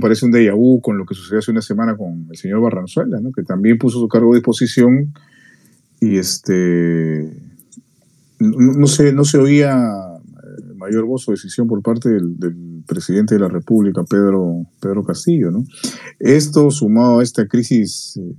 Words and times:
Parece 0.00 0.26
un 0.26 0.32
déjà 0.32 0.54
vu 0.54 0.80
con 0.80 0.98
lo 0.98 1.04
que 1.04 1.14
sucedió 1.14 1.38
hace 1.38 1.50
una 1.50 1.62
semana 1.62 1.96
con 1.96 2.26
el 2.30 2.36
señor 2.36 2.60
Barranzuela, 2.60 3.20
¿no? 3.20 3.30
que 3.32 3.42
también 3.42 3.78
puso 3.78 3.98
su 3.98 4.08
cargo 4.08 4.32
de 4.32 4.38
disposición 4.38 5.12
y 6.00 6.18
este 6.18 7.30
no, 8.38 8.86
se, 8.86 9.12
no 9.12 9.24
se 9.24 9.38
oía 9.38 9.74
eh, 9.74 10.74
mayor 10.76 11.04
voz 11.04 11.28
o 11.28 11.32
decisión 11.32 11.66
por 11.66 11.82
parte 11.82 12.10
del, 12.10 12.36
presidente 12.86 13.34
de 13.34 13.40
la 13.40 13.48
República, 13.48 14.04
Pedro, 14.04 14.66
Pedro 14.80 15.02
Castillo. 15.02 15.50
¿no? 15.50 15.64
Esto 16.20 16.70
sumado 16.70 17.18
a 17.18 17.22
esta 17.22 17.48
crisis 17.48 18.16
eh, 18.16 18.34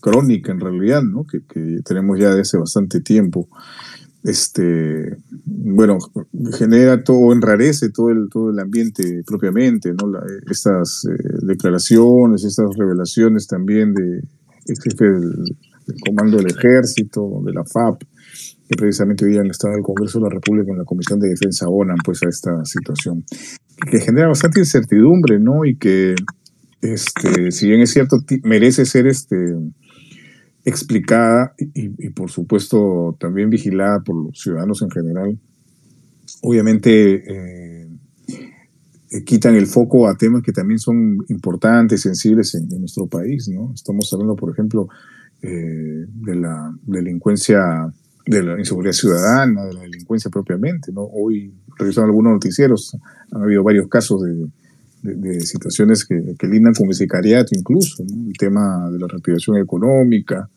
crónica 0.00 0.52
en 0.52 0.60
realidad, 0.60 1.02
¿no? 1.02 1.24
que, 1.24 1.42
que 1.46 1.80
tenemos 1.84 2.18
ya 2.18 2.28
desde 2.30 2.40
hace 2.40 2.58
bastante 2.58 3.00
tiempo, 3.00 3.48
este, 4.22 5.16
bueno, 5.44 5.98
genera 6.58 7.02
todo, 7.02 7.32
enrarece 7.32 7.90
todo 7.90 8.10
el, 8.10 8.28
todo 8.30 8.50
el 8.50 8.58
ambiente 8.58 9.22
propiamente, 9.26 9.92
¿no? 9.92 10.12
estas 10.50 11.06
eh, 11.06 11.22
declaraciones, 11.42 12.44
estas 12.44 12.76
revelaciones 12.76 13.46
también 13.46 13.94
de 13.94 14.20
jefe 14.82 15.04
del, 15.04 15.56
Comando 16.06 16.36
del 16.36 16.46
Ejército, 16.46 17.42
de 17.44 17.52
la 17.52 17.64
FAP, 17.64 18.02
que 18.68 18.76
precisamente 18.76 19.24
hoy 19.24 19.36
han 19.38 19.50
estado 19.50 19.74
en 19.74 19.80
el 19.80 19.84
Congreso 19.84 20.18
de 20.18 20.24
la 20.24 20.34
República 20.34 20.70
en 20.70 20.78
la 20.78 20.84
Comisión 20.84 21.18
de 21.18 21.30
Defensa 21.30 21.68
ONAN, 21.68 21.96
pues 22.04 22.22
a 22.22 22.28
esta 22.28 22.64
situación, 22.64 23.24
que 23.90 23.98
genera 23.98 24.28
bastante 24.28 24.60
incertidumbre, 24.60 25.40
¿no? 25.40 25.64
Y 25.64 25.76
que, 25.76 26.14
este, 26.80 27.50
si 27.50 27.68
bien 27.68 27.80
es 27.80 27.90
cierto, 27.90 28.18
merece 28.44 28.84
ser 28.84 29.08
este, 29.08 29.36
explicada 30.64 31.54
y, 31.58 32.10
por 32.10 32.30
supuesto 32.30 33.16
también 33.18 33.50
vigilada 33.50 34.00
por 34.00 34.16
los 34.16 34.38
ciudadanos 34.38 34.82
en 34.82 34.90
general, 34.90 35.38
obviamente 36.42 37.14
eh, 37.14 37.88
eh, 39.10 39.24
quitan 39.24 39.56
el 39.56 39.66
foco 39.66 40.06
a 40.06 40.16
temas 40.16 40.42
que 40.42 40.52
también 40.52 40.78
son 40.78 41.18
importantes, 41.28 42.02
sensibles 42.02 42.54
en, 42.54 42.68
nuestro 42.78 43.06
país. 43.06 43.48
¿no? 43.48 43.72
Estamos 43.74 44.12
hablando, 44.12 44.36
por 44.36 44.52
ejemplo, 44.52 44.88
eh, 45.42 46.06
de 46.06 46.34
la 46.36 46.72
delincuencia, 46.82 47.92
de 48.26 48.42
la 48.42 48.58
inseguridad 48.58 48.92
ciudadana, 48.92 49.64
de 49.64 49.74
la 49.74 49.80
delincuencia 49.80 50.30
propiamente. 50.30 50.92
¿no? 50.92 51.02
Hoy, 51.02 51.52
revisando 51.76 52.06
algunos 52.06 52.34
noticieros, 52.34 52.96
han 53.32 53.42
habido 53.42 53.64
varios 53.64 53.88
casos 53.88 54.22
de, 54.22 54.46
de, 55.02 55.40
situaciones 55.40 56.04
que, 56.04 56.34
que, 56.38 56.46
lindan 56.46 56.74
con 56.74 56.88
el 56.88 56.94
sicariato 56.94 57.50
incluso, 57.52 58.02
el 58.02 58.36
tema 58.38 58.90
de 58.90 58.98
la 58.98 59.06
reactivación 59.06 59.56
económica, 59.58 60.48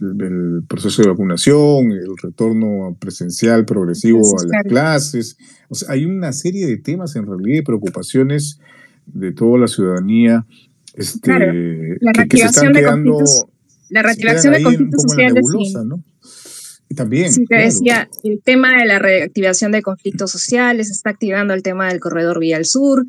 el, 0.00 0.62
proceso 0.68 1.02
de 1.02 1.08
vacunación, 1.08 1.92
el 1.92 2.16
retorno 2.22 2.96
presencial 2.98 3.64
progresivo 3.64 4.20
a 4.38 4.44
las 4.44 4.62
clases. 4.64 5.36
O 5.68 5.74
sea, 5.74 5.92
hay 5.92 6.04
una 6.04 6.32
serie 6.32 6.66
de 6.66 6.78
temas 6.78 7.16
en 7.16 7.26
realidad 7.26 7.58
y 7.58 7.62
preocupaciones 7.62 8.58
de 9.06 9.32
toda 9.32 9.58
la 9.58 9.68
ciudadanía 9.68 10.46
este, 10.94 11.30
la 12.00 12.12
reactivación 12.12 12.72
de 12.72 12.84
conflictos, 12.84 13.44
la 13.88 14.02
reactivación 14.02 14.52
de 14.54 14.62
conflictos 14.62 15.02
sociales. 15.02 15.44
Y 16.88 16.94
también. 16.96 17.32
Sí, 17.32 17.44
te 17.44 17.56
decía, 17.56 18.08
el 18.24 18.40
tema 18.42 18.76
de 18.78 18.86
la 18.86 18.98
reactivación 18.98 19.70
de 19.70 19.80
conflictos 19.80 20.32
sociales, 20.32 20.90
está 20.90 21.10
activando 21.10 21.54
el 21.54 21.62
tema 21.62 21.88
del 21.88 22.00
corredor 22.00 22.40
Vía 22.40 22.56
al 22.56 22.64
Sur, 22.64 23.06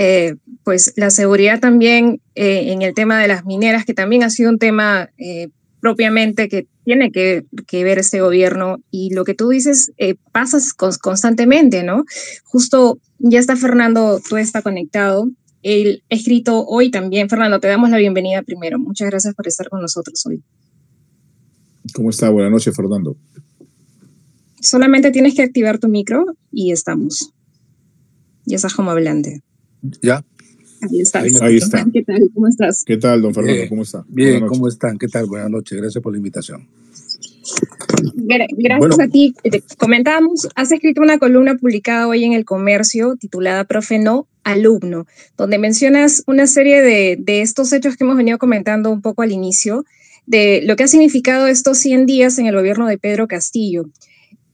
eh, 0.00 0.36
pues 0.62 0.92
la 0.96 1.10
seguridad 1.10 1.58
también 1.58 2.20
eh, 2.36 2.72
en 2.72 2.82
el 2.82 2.94
tema 2.94 3.20
de 3.20 3.26
las 3.26 3.44
mineras, 3.44 3.84
que 3.84 3.94
también 3.94 4.22
ha 4.22 4.30
sido 4.30 4.48
un 4.48 4.60
tema 4.60 5.10
eh, 5.18 5.48
propiamente 5.80 6.48
que 6.48 6.68
tiene 6.84 7.10
que, 7.10 7.44
ver 7.72 7.98
este 7.98 8.20
gobierno. 8.20 8.78
Y 8.92 9.12
lo 9.12 9.24
que 9.24 9.34
tú 9.34 9.48
dices 9.48 9.92
pasa 10.30 10.58
constantemente, 11.00 11.82
¿no? 11.82 12.04
Justo 12.44 13.00
ya 13.18 13.40
está 13.40 13.56
Fernando, 13.56 14.20
tú 14.26 14.36
está 14.36 14.62
conectado. 14.62 15.28
El 15.62 16.04
escrito 16.08 16.64
hoy 16.64 16.90
también. 16.90 17.28
Fernando, 17.28 17.58
te 17.58 17.66
damos 17.66 17.90
la 17.90 17.98
bienvenida 17.98 18.42
primero. 18.42 18.78
Muchas 18.78 19.10
gracias 19.10 19.34
por 19.34 19.48
estar 19.48 19.68
con 19.68 19.82
nosotros 19.82 20.24
hoy. 20.26 20.42
¿Cómo 21.92 22.10
está? 22.10 22.30
Buenas 22.30 22.52
noches, 22.52 22.74
Fernando. 22.74 23.16
Solamente 24.60 25.10
tienes 25.10 25.34
que 25.34 25.42
activar 25.42 25.78
tu 25.78 25.88
micro 25.88 26.24
y 26.52 26.70
estamos. 26.70 27.32
Ya 28.44 28.56
estás 28.56 28.74
como 28.74 28.92
hablante. 28.92 29.42
¿Ya? 30.02 30.24
Ahí 30.80 31.00
está. 31.00 31.20
Ahí, 31.20 31.56
está. 31.56 31.84
¿Qué 31.92 32.02
tal? 32.02 32.20
¿Cómo 32.32 32.48
estás? 32.48 32.84
¿Qué 32.84 32.96
tal, 32.96 33.22
don 33.22 33.34
Fernando? 33.34 33.62
¿Cómo 33.68 33.82
está? 33.82 34.04
Bien, 34.08 34.46
¿cómo 34.46 34.68
están? 34.68 34.96
¿Qué 34.98 35.08
tal? 35.08 35.26
Buenas 35.26 35.50
noches. 35.50 35.78
Gracias 35.78 36.02
por 36.02 36.12
la 36.12 36.18
invitación. 36.18 36.68
Gracias 38.14 39.00
a 39.00 39.08
ti. 39.08 39.34
Te 39.42 39.62
comentábamos, 39.76 40.48
has 40.54 40.70
escrito 40.70 41.00
una 41.00 41.18
columna 41.18 41.56
publicada 41.56 42.06
hoy 42.06 42.24
en 42.24 42.32
El 42.32 42.44
Comercio 42.44 43.16
titulada 43.16 43.64
Profe 43.64 43.98
No, 43.98 44.28
alumno, 44.44 45.06
donde 45.36 45.58
mencionas 45.58 46.22
una 46.26 46.46
serie 46.46 46.80
de, 46.82 47.16
de 47.18 47.40
estos 47.40 47.72
hechos 47.72 47.96
que 47.96 48.04
hemos 48.04 48.16
venido 48.16 48.38
comentando 48.38 48.90
un 48.90 49.02
poco 49.02 49.22
al 49.22 49.32
inicio, 49.32 49.84
de 50.26 50.60
lo 50.64 50.76
que 50.76 50.84
ha 50.84 50.88
significado 50.88 51.46
estos 51.46 51.78
100 51.78 52.06
días 52.06 52.38
en 52.38 52.46
el 52.46 52.54
gobierno 52.54 52.86
de 52.86 52.98
Pedro 52.98 53.26
Castillo. 53.26 53.86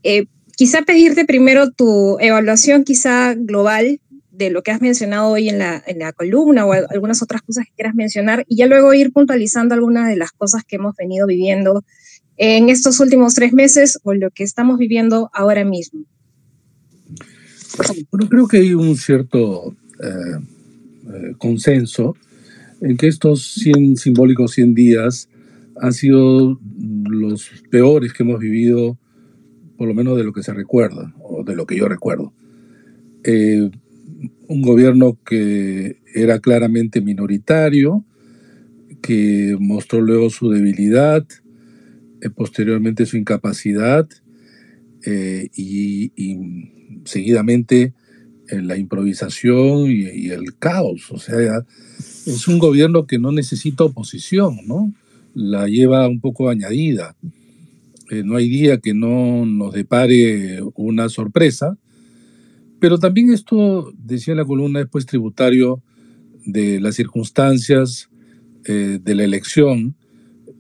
Eh, 0.05 0.27
quizá 0.57 0.83
pedirte 0.83 1.25
primero 1.25 1.73
tu 1.73 2.19
evaluación 2.21 2.85
quizá 2.85 3.35
global 3.35 4.01
de 4.37 4.51
lo 4.51 4.63
que 4.63 4.71
has 4.71 4.81
mencionado 4.81 5.29
hoy 5.29 5.49
en 5.49 5.59
la, 5.59 5.83
en 5.87 6.01
la 6.01 6.13
columna 6.13 6.67
o 6.67 6.73
algunas 6.73 7.23
otras 7.23 7.43
cosas 7.43 7.67
que 7.67 7.73
quieras 7.77 7.95
mencionar 7.95 8.45
y 8.49 8.57
ya 8.57 8.67
luego 8.67 8.93
ir 8.95 9.13
puntualizando 9.13 9.75
algunas 9.75 10.09
de 10.09 10.17
las 10.17 10.33
cosas 10.33 10.65
que 10.65 10.77
hemos 10.77 10.97
venido 10.97 11.27
viviendo 11.27 11.85
en 12.37 12.69
estos 12.69 12.99
últimos 13.01 13.35
tres 13.35 13.53
meses 13.53 13.99
o 14.03 14.13
lo 14.15 14.31
que 14.31 14.43
estamos 14.43 14.79
viviendo 14.79 15.31
ahora 15.33 15.65
mismo. 15.65 16.05
Bueno, 18.11 18.29
creo 18.29 18.49
que 18.49 18.59
hay 18.59 18.75
un 18.75 18.97
cierto 18.97 19.75
eh, 20.01 20.39
eh, 21.13 21.35
consenso 21.39 22.17
en 22.81 22.97
que 22.97 23.09
estos 23.09 23.55
100 23.55 23.97
simbólicos 23.97 24.53
100 24.53 24.75
días 24.75 25.29
han 25.81 25.93
sido 25.93 26.59
los 27.09 27.51
peores 27.71 28.13
que 28.13 28.23
hemos 28.23 28.39
vivido, 28.39 28.99
por 29.77 29.89
lo 29.89 29.95
menos 29.95 30.17
de 30.17 30.25
lo 30.25 30.33
que 30.33 30.43
se 30.43 30.53
recuerda, 30.53 31.13
o 31.23 31.43
de 31.43 31.57
lo 31.57 31.67
que 31.67 31.77
yo 31.77 31.89
recuerdo. 31.89 32.33
Eh, 33.25 33.71
un 34.49 34.63
gobierno 34.63 35.19
que 35.25 35.99
era 36.15 36.39
claramente 36.41 37.01
minoritario, 37.01 38.05
que 39.03 39.57
mostró 39.59 40.01
luego 40.01 40.31
su 40.31 40.51
debilidad, 40.51 41.27
eh, 42.21 42.31
posteriormente 42.31 43.07
su 43.07 43.17
incapacidad 43.17 44.09
eh, 45.05 45.49
y, 45.55 46.11
seguidamente 47.05 47.93
eh, 48.49 48.63
la 48.63 48.79
improvisación 48.79 49.91
y, 49.91 50.31
el 50.31 50.57
caos. 50.59 51.11
O 51.11 51.19
sea, 51.19 51.65
es 52.27 52.49
un 52.49 52.59
gobierno 52.59 53.07
que 53.07 53.19
no 53.19 53.33
necesita 53.33 53.85
oposición, 53.85 54.59
¿no? 54.67 54.93
La 55.35 55.67
lleva 55.69 56.09
un 56.09 56.21
poco 56.21 56.49
añadida. 56.49 57.17
no 58.25 58.37
hay 58.37 58.49
día 58.49 58.79
que 58.79 58.95
no 58.95 59.45
nos 59.45 59.75
depare 59.75 60.61
una 60.77 61.09
sorpresa 61.09 61.77
pero 62.85 62.99
también 62.99 63.33
esto, 63.33 63.95
decía 63.97 64.35
la 64.35 64.45
columna, 64.45 64.83
es 64.83 64.89
pues 64.89 65.07
tributario 65.07 65.83
de 66.45 66.81
las 66.81 66.97
circunstancias 66.97 68.11
eh, 68.67 68.99
de 69.03 69.15
la 69.15 69.25
elección 69.25 69.95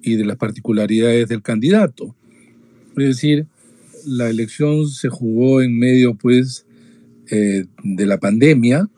y 0.01 0.15
de 0.15 0.25
las 0.25 0.39
particularidades 0.39 1.29
del 1.29 1.43
candidato. 1.43 2.17
Es 2.97 3.09
decir, 3.09 3.47
la 4.07 4.31
elección 4.31 4.89
se 4.89 5.11
jugó 5.11 5.61
en 5.61 5.79
medio 5.79 6.15
pues 6.15 6.65
eh, 7.31 7.67
de 7.83 8.07
la 8.07 8.17
pandemia 8.17 8.89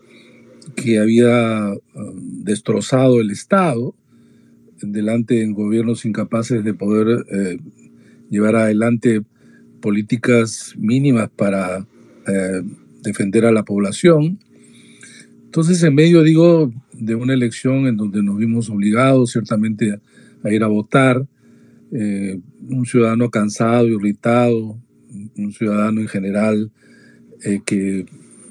que 0.76 1.00
había 1.00 1.72
um, 1.96 2.44
destrozado 2.44 3.20
el 3.20 3.32
Estado 3.32 3.96
delante 4.80 5.34
de 5.34 5.46
gobiernos 5.50 6.04
incapaces 6.04 6.62
de 6.62 6.74
poder 6.74 7.26
eh, 7.32 7.58
llevar 8.30 8.54
adelante 8.54 9.22
políticas 9.80 10.74
mínimas 10.76 11.28
para 11.34 11.88
defender 13.06 13.46
a 13.46 13.52
la 13.52 13.64
población. 13.64 14.38
Entonces, 15.44 15.82
en 15.82 15.94
medio, 15.94 16.22
digo, 16.22 16.70
de 16.92 17.14
una 17.14 17.32
elección 17.32 17.86
en 17.86 17.96
donde 17.96 18.22
nos 18.22 18.36
vimos 18.36 18.68
obligados 18.68 19.30
ciertamente 19.30 19.98
a, 20.42 20.52
ir 20.52 20.62
a 20.62 20.66
votar, 20.66 21.26
eh, 21.92 22.38
un 22.68 22.84
ciudadano 22.84 23.30
cansado, 23.30 23.86
irritado, 23.88 24.78
un 25.36 25.52
ciudadano 25.52 26.00
en 26.00 26.08
general 26.08 26.72
eh, 27.42 27.60
que 27.64 28.06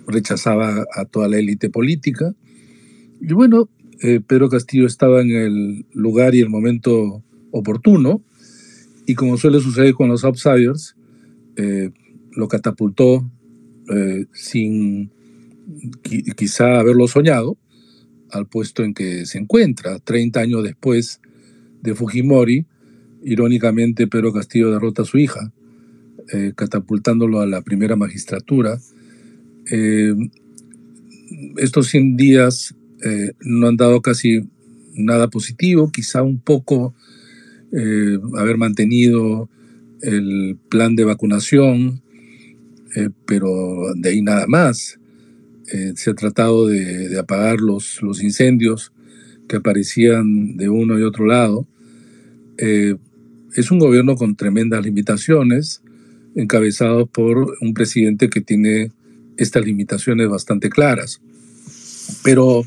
rechazaba 0.07 0.85
a 0.93 1.05
toda 1.05 1.27
la 1.27 1.37
élite 1.37 1.69
política. 1.69 2.33
Y 3.21 3.33
bueno, 3.33 3.69
eh, 4.01 4.21
Pedro 4.25 4.49
Castillo 4.49 4.87
estaba 4.87 5.21
en 5.21 5.31
el 5.31 5.85
lugar 5.93 6.33
y 6.33 6.39
el 6.39 6.49
momento 6.49 7.23
oportuno, 7.51 8.23
y 9.05 9.13
como 9.15 9.37
suele 9.37 9.59
suceder 9.59 9.93
con 9.93 10.09
los 10.09 10.23
outsiders, 10.23 10.95
lo 12.35 12.49
catapultó 12.49 13.31
eh, 13.89 14.25
sin 14.33 15.11
quizá 16.35 16.79
haberlo 16.79 17.07
soñado, 17.07 17.57
al 18.31 18.47
puesto 18.47 18.83
en 18.83 18.93
que 18.93 19.25
se 19.25 19.37
encuentra. 19.37 19.99
30 19.99 20.39
años 20.39 20.63
después 20.63 21.21
de 21.81 21.95
Fujimori, 21.95 22.65
irónicamente 23.23 24.07
Pedro 24.07 24.33
Castillo 24.33 24.71
derrota 24.71 25.03
a 25.03 25.05
su 25.05 25.17
hija, 25.17 25.51
eh, 26.33 26.53
catapultándolo 26.55 27.39
a 27.39 27.47
la 27.47 27.61
primera 27.61 27.95
magistratura. 27.95 28.79
Eh, 29.71 30.13
estos 31.57 31.87
100 31.87 32.17
días 32.17 32.75
no 33.41 33.67
han 33.67 33.77
dado 33.77 34.01
casi 34.01 34.49
nada 34.93 35.29
positivo, 35.29 35.91
quizá 35.91 36.23
un 36.23 36.39
poco 36.39 36.95
haber 38.35 38.57
mantenido 38.57 39.47
el 40.01 40.57
plan 40.69 40.95
de 40.95 41.03
vacunación, 41.03 42.01
eh, 42.95 43.09
pero 43.25 43.93
de 43.95 44.09
ahí 44.09 44.21
nada 44.21 44.45
más. 44.47 44.99
se 45.95 46.11
ha 46.11 46.13
tratado 46.13 46.67
de, 46.67 47.17
apagar 47.17 47.59
los, 47.59 48.01
los, 48.03 48.21
incendios 48.21 48.91
que 49.47 49.55
aparecían 49.57 50.57
de 50.57 50.69
uno 50.69 50.99
y 50.99 51.03
otro 51.03 51.25
lado. 51.25 51.65
es 52.57 53.71
un 53.71 53.79
gobierno 53.79 54.15
con 54.15 54.35
tremendas 54.35 54.85
limitaciones, 54.85 55.81
encabezado 56.35 57.07
por 57.07 57.57
un 57.61 57.73
presidente 57.73 58.29
que 58.29 58.41
tiene 58.41 58.91
estas 59.37 59.65
limitaciones 59.65 60.29
bastante 60.29 60.69
claras. 60.69 61.21
Pero 62.23 62.63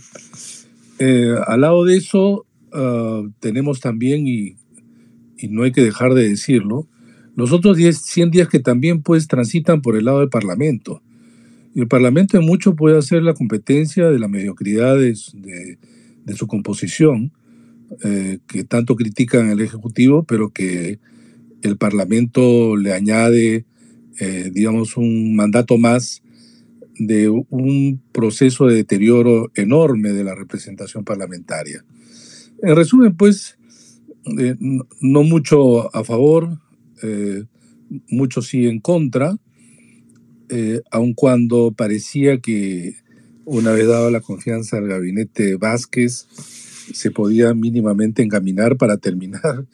eh, 0.99 1.35
al 1.47 1.61
lado 1.61 1.85
de 1.85 1.97
eso, 1.97 2.47
ah, 2.73 3.23
tenemos 3.41 3.81
también, 3.81 4.27
y, 4.27 4.57
no 5.49 5.63
hay 5.63 5.73
que 5.73 5.83
dejar 5.83 6.15
de 6.15 6.29
decirlo, 6.29 6.89
los 7.39 7.53
otros 7.53 7.77
10, 7.77 7.97
100 7.97 8.31
días 8.33 8.49
que 8.49 8.59
también 8.59 9.01
pues 9.01 9.29
transitan 9.29 9.81
por 9.81 9.97
el 9.97 10.07
lado 10.07 10.19
del 10.19 10.29
Parlamento. 10.29 11.03
Y 11.73 11.79
el 11.79 11.87
Parlamento 11.87 12.37
en 12.37 12.45
mucho 12.45 12.75
puede 12.75 12.99
hacer 12.99 13.23
la 13.23 13.33
competencia 13.33 14.11
de 14.11 14.19
la 14.19 14.27
mediocridad 14.27 14.97
de, 14.97 15.15
su 16.35 16.47
composición, 16.49 17.31
eh, 18.03 18.41
que 18.49 18.65
tanto 18.65 18.97
critican 18.97 19.51
el 19.51 19.61
Ejecutivo, 19.61 20.25
pero 20.25 20.51
que 20.51 20.99
el 21.63 21.77
Parlamento 21.77 22.77
le 22.77 22.93
añade, 22.93 23.67
eh, 24.19 24.51
digamos, 24.53 24.97
un 24.97 25.37
mandato 25.37 25.79
más 25.79 26.25
de 26.99 27.29
un 27.29 28.03
proceso 28.11 28.67
de 28.67 28.75
deterioro 28.75 29.53
enorme 29.55 30.09
de 30.11 30.25
la 30.25 30.35
representación 30.35 31.05
parlamentaria. 31.05 31.85
En 32.65 32.75
resumen, 32.75 33.17
pues, 33.17 33.61
eh, 34.41 34.57
no 35.01 35.23
mucho 35.23 35.95
a 35.95 36.03
favor, 36.03 36.59
eh, 37.03 37.45
mucho 38.09 38.43
sí 38.43 38.67
en 38.67 38.81
contra, 38.81 39.37
eh, 40.49 40.81
aun 40.91 41.15
cuando 41.15 41.73
parecía 41.73 42.39
que 42.39 42.97
una 43.45 43.73
vez 43.73 43.87
dada 43.87 44.11
la 44.11 44.21
confianza 44.21 44.77
al 44.77 44.89
gabinete 44.89 45.57
Vázquez, 45.57 46.27
se 46.93 47.11
podía 47.11 47.55
mínimamente 47.55 48.23
encaminar 48.23 48.77
para 48.77 48.97
terminar, 48.97 49.67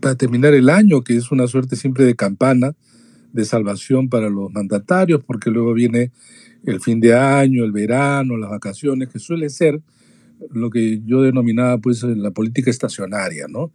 para 0.00 0.14
terminar 0.14 0.54
el 0.54 0.68
año, 0.68 1.02
que 1.02 1.16
es 1.16 1.30
una 1.30 1.46
suerte 1.46 1.76
siempre 1.76 2.04
de 2.04 2.14
campana, 2.14 2.74
de 3.32 3.44
salvación 3.44 4.08
para 4.08 4.30
los 4.30 4.50
mandatarios, 4.52 5.22
porque 5.24 5.50
luego 5.50 5.74
viene 5.74 6.10
el 6.64 6.80
fin 6.80 7.00
de 7.00 7.14
año, 7.14 7.64
el 7.64 7.72
verano, 7.72 8.36
las 8.36 8.50
vacaciones, 8.50 9.08
que 9.08 9.18
suele 9.18 9.50
ser 9.50 9.80
lo 10.50 10.70
que 10.70 11.00
yo 11.04 11.22
denominaba 11.22 11.78
pues 11.78 12.02
la 12.02 12.30
política 12.30 12.70
estacionaria, 12.70 13.46
¿no? 13.48 13.72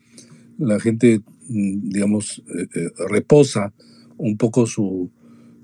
La 0.57 0.79
gente, 0.79 1.21
digamos, 1.47 2.43
eh, 2.47 2.67
eh, 2.75 2.89
reposa 3.09 3.73
un 4.17 4.37
poco 4.37 4.65
su, 4.65 5.09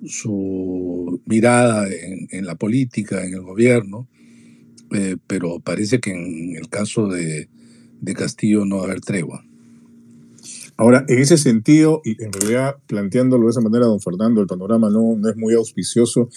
su 0.05 1.21
mirada 1.25 1.87
en, 1.89 2.45
la 2.45 2.55
política, 2.55 3.25
en 3.25 3.33
el 3.33 3.41
gobierno, 3.41 4.07
eh, 4.93 5.17
pero 5.27 5.59
parece 5.59 5.99
que 5.99 6.11
en 6.11 6.55
el 6.55 6.69
caso 6.69 7.07
de, 7.07 7.49
de 8.01 8.13
Castillo 8.13 8.65
no 8.65 8.77
va 8.77 8.83
a 8.83 8.85
haber 8.85 9.01
tregua. 9.01 9.43
Ahora, 10.79 11.03
en 11.07 11.17
ese 11.17 11.37
sentido, 11.37 12.01
y 12.05 12.23
en 12.23 12.31
realidad 12.31 12.75
planteándolo 12.85 13.45
de 13.45 13.49
esa 13.49 13.61
manera, 13.61 13.87
don 13.87 13.99
Fernando, 13.99 14.41
el 14.41 14.47
panorama 14.47 14.91
no, 14.91 15.15
no 15.17 15.27
es 15.27 15.35
muy 15.35 15.55
auspicioso. 15.55 16.29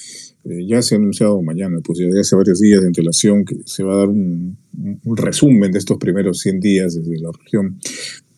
Eh, 0.44 0.66
ya 0.66 0.80
se 0.80 0.94
ha 0.94 0.98
anunciado 0.98 1.42
mañana, 1.42 1.80
pues 1.84 1.98
ya 1.98 2.06
hace 2.18 2.36
varios 2.36 2.58
días 2.58 2.80
de 2.80 2.86
antelación, 2.86 3.44
que 3.44 3.56
se 3.66 3.84
va 3.84 3.92
a 3.92 3.96
dar 3.98 4.08
un, 4.08 4.56
resumen 5.04 5.70
de 5.72 5.78
estos 5.78 5.98
primeros 5.98 6.38
100 6.38 6.60
días 6.60 6.94
desde 6.94 7.20
la 7.20 7.30
región 7.32 7.78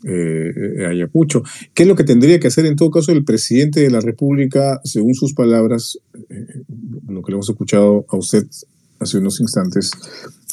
eh, 0.05 0.87
Ayacucho. 0.89 1.43
¿Qué 1.75 1.85
es 1.85 1.89
lo 1.89 1.97
que 1.97 2.05
tendría 2.05 2.41
que 2.41 2.49
hacer 2.49 2.67
en 2.67 2.77
todo 2.77 2.91
caso 2.91 3.13
el 3.13 3.25
presidente 3.25 3.81
de 3.81 3.91
la 3.91 4.01
República, 4.01 4.81
según 4.85 5.15
sus 5.15 5.35
palabras, 5.35 5.99
eh, 6.29 6.63
lo 7.09 7.23
que 7.23 7.33
le 7.33 7.37
hemos 7.37 7.49
escuchado 7.49 8.05
a 8.09 8.17
usted 8.17 8.47
hace 8.99 9.19
unos 9.19 9.41
instantes, 9.41 9.91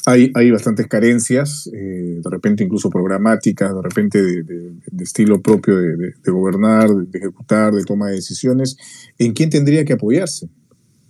hay, 0.06 0.30
hay 0.34 0.50
bastantes 0.50 0.86
carencias, 0.86 1.68
eh, 1.72 2.20
de 2.22 2.30
repente 2.30 2.64
incluso 2.64 2.90
programáticas, 2.90 3.74
de 3.74 3.82
repente 3.82 4.22
de, 4.22 4.72
estilo 5.00 5.40
propio 5.40 5.76
de, 5.76 6.14
gobernar, 6.26 6.88
de, 6.88 7.18
ejecutar, 7.18 7.72
de 7.72 7.84
toma 7.84 8.08
de 8.08 8.16
decisiones. 8.16 8.76
¿En 9.18 9.32
quién 9.32 9.50
tendría 9.50 9.84
que 9.84 9.94
apoyarse? 9.94 10.48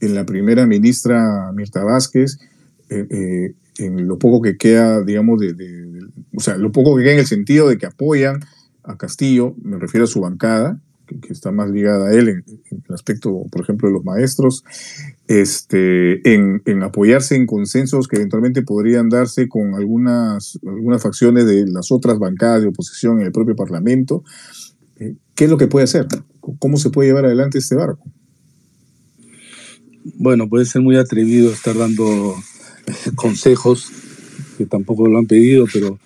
En 0.01 0.15
la 0.15 0.25
primera 0.25 0.67
ministra 0.67 1.53
Mirta 1.55 1.85
Vázquez, 1.85 2.39
eh, 2.89 3.55
en 3.81 4.07
lo 4.07 4.19
poco 4.19 4.43
que 4.43 4.57
queda, 4.57 5.03
digamos, 5.03 5.41
de, 5.41 5.55
o 6.37 6.41
sea, 6.41 6.57
lo 6.57 6.73
poco 6.73 6.97
que 6.97 7.03
queda 7.03 7.13
en 7.15 7.19
el 7.21 7.27
sentido 7.27 7.69
de 7.69 7.79
que 7.79 7.87
apoyan 7.87 8.41
a 8.85 8.97
Castillo, 8.97 9.55
me 9.63 9.79
refiero 9.79 10.05
a 10.05 10.09
su 10.09 10.21
bancada, 10.21 10.81
que, 11.07 11.33
está 11.33 11.51
más 11.51 11.71
ligada 11.71 12.09
a 12.09 12.13
él 12.13 12.29
en, 12.29 12.45
el 12.71 12.95
aspecto, 12.95 13.45
por 13.51 13.63
ejemplo, 13.63 13.89
de 13.89 13.95
los 13.95 14.05
maestros, 14.05 14.65
este, 15.27 16.35
en, 16.35 16.83
apoyarse 16.83 17.35
en 17.37 17.47
consensos 17.47 18.07
que 18.07 18.17
eventualmente 18.17 18.63
podrían 18.63 19.09
darse 19.09 19.49
con 19.49 19.75
algunas, 19.75 20.59
algunas 20.67 21.03
facciones 21.03 21.47
de 21.47 21.67
las 21.67 21.91
otras 21.91 22.19
bancadas 22.19 22.63
de 22.63 22.69
oposición 22.69 23.21
en 23.21 23.27
el 23.27 23.33
propio 23.33 23.57
Parlamento. 23.57 24.23
Eh, 24.99 25.17
¿Qué 25.35 25.45
es 25.45 25.51
lo 25.51 25.59
que 25.59 25.67
puede 25.67 25.85
hacer? 25.85 26.07
¿Cómo 26.59 26.77
se 26.77 26.91
puede 26.91 27.09
llevar 27.09 27.25
adelante 27.25 27.59
este 27.59 27.75
barco? 27.75 28.05
Bueno, 30.17 30.49
puede 30.49 30.65
ser 30.65 30.83
muy 30.83 30.97
atrevido 30.97 31.51
estar 31.51 31.77
dando 31.77 32.35
consejos 33.15 33.91
que 34.59 34.67
tampoco 34.67 35.07
lo 35.07 35.19
han 35.19 35.27
pedido, 35.27 35.67
pero 35.73 35.99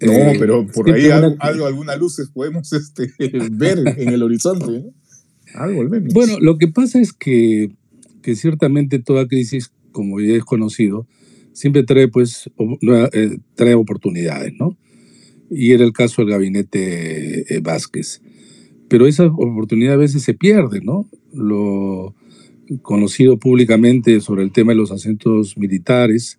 no, 0.00 0.12
eh, 0.12 0.36
pero 0.38 0.66
por 0.66 0.90
ahí 0.90 1.08
algo, 1.10 1.66
algunas 1.66 1.98
luces 1.98 2.28
podemos 2.28 2.72
este, 2.72 3.12
ver 3.50 3.78
en 3.96 4.08
el 4.10 4.22
horizonte. 4.22 4.84
Algo 5.54 5.80
al 5.80 5.88
menos. 5.88 6.12
Bueno, 6.12 6.38
lo 6.40 6.58
que 6.58 6.68
pasa 6.68 7.00
es 7.00 7.12
que, 7.12 7.70
que 8.22 8.36
ciertamente 8.36 8.98
toda 8.98 9.26
crisis, 9.26 9.72
como 9.92 10.20
ya 10.20 10.34
es 10.34 10.44
conocido, 10.44 11.06
siempre 11.52 11.82
trae, 11.82 12.08
pues, 12.08 12.50
eh, 13.12 13.38
trae 13.54 13.74
oportunidades, 13.74 14.52
¿no? 14.58 14.76
Y 15.50 15.72
era 15.72 15.84
el 15.84 15.92
caso 15.92 16.22
del 16.22 16.32
gabinete 16.32 17.54
eh, 17.54 17.60
Vázquez. 17.60 18.20
Pero 18.88 19.06
esa 19.06 19.26
oportunidad 19.26 19.94
a 19.94 19.98
veces 19.98 20.22
se 20.22 20.34
pierde, 20.34 20.80
¿no? 20.82 21.08
Lo 21.32 22.14
conocido 22.82 23.38
públicamente 23.38 24.20
sobre 24.20 24.42
el 24.42 24.52
tema 24.52 24.72
de 24.72 24.78
los 24.78 24.92
acentos 24.92 25.56
militares, 25.56 26.38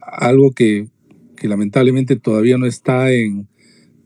algo 0.00 0.50
que, 0.50 0.88
que 1.36 1.48
lamentablemente 1.48 2.16
todavía 2.16 2.58
no 2.58 2.66
está 2.66 3.12
en 3.12 3.46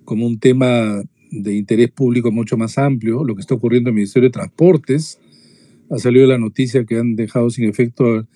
como 0.05 0.27
un 0.27 0.39
tema 0.39 1.03
de 1.31 1.55
interés 1.55 1.91
público 1.91 2.31
mucho 2.33 2.57
más 2.57 2.79
amplio, 2.79 3.25
lo 3.25 3.35
que 3.35 3.41
está 3.41 3.55
ocurriendo 3.55 3.91
en 3.91 3.95
el 3.95 3.97
Ministerio 3.97 4.29
de 4.29 4.33
Transportes. 4.33 5.19
Ha 5.91 5.99
salido 5.99 6.27
la 6.27 6.39
noticia 6.39 6.85
que 6.85 6.99
han 6.99 7.15
dejado 7.15 7.51
sin 7.51 7.69
efecto 7.69 8.27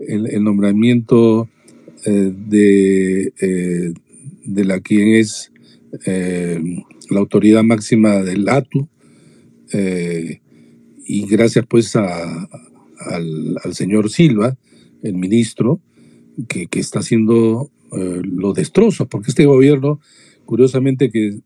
el, 0.00 0.42
nombramiento 0.42 1.48
eh, 2.06 2.32
de, 2.34 3.32
eh, 3.40 3.92
de 4.44 4.64
la 4.64 4.80
quien 4.80 5.14
es 5.14 5.52
eh, 6.06 6.60
la 7.10 7.20
autoridad 7.20 7.62
máxima 7.62 8.22
del 8.22 8.48
ATU, 8.48 8.88
y 11.10 11.26
gracias 11.26 11.66
pues 11.66 11.96
a, 11.96 12.48
al, 13.00 13.56
al, 13.64 13.74
señor 13.74 14.10
Silva, 14.10 14.56
el 15.02 15.14
ministro, 15.14 15.80
que, 16.48 16.68
que 16.68 16.78
está 16.78 17.00
haciendo 17.00 17.72
eh, 17.92 18.22
lo 18.22 18.52
destrozos, 18.52 19.08
porque 19.08 19.30
este 19.30 19.44
gobierno, 19.44 20.00
curiosamente 20.44 21.10
que, 21.10 21.40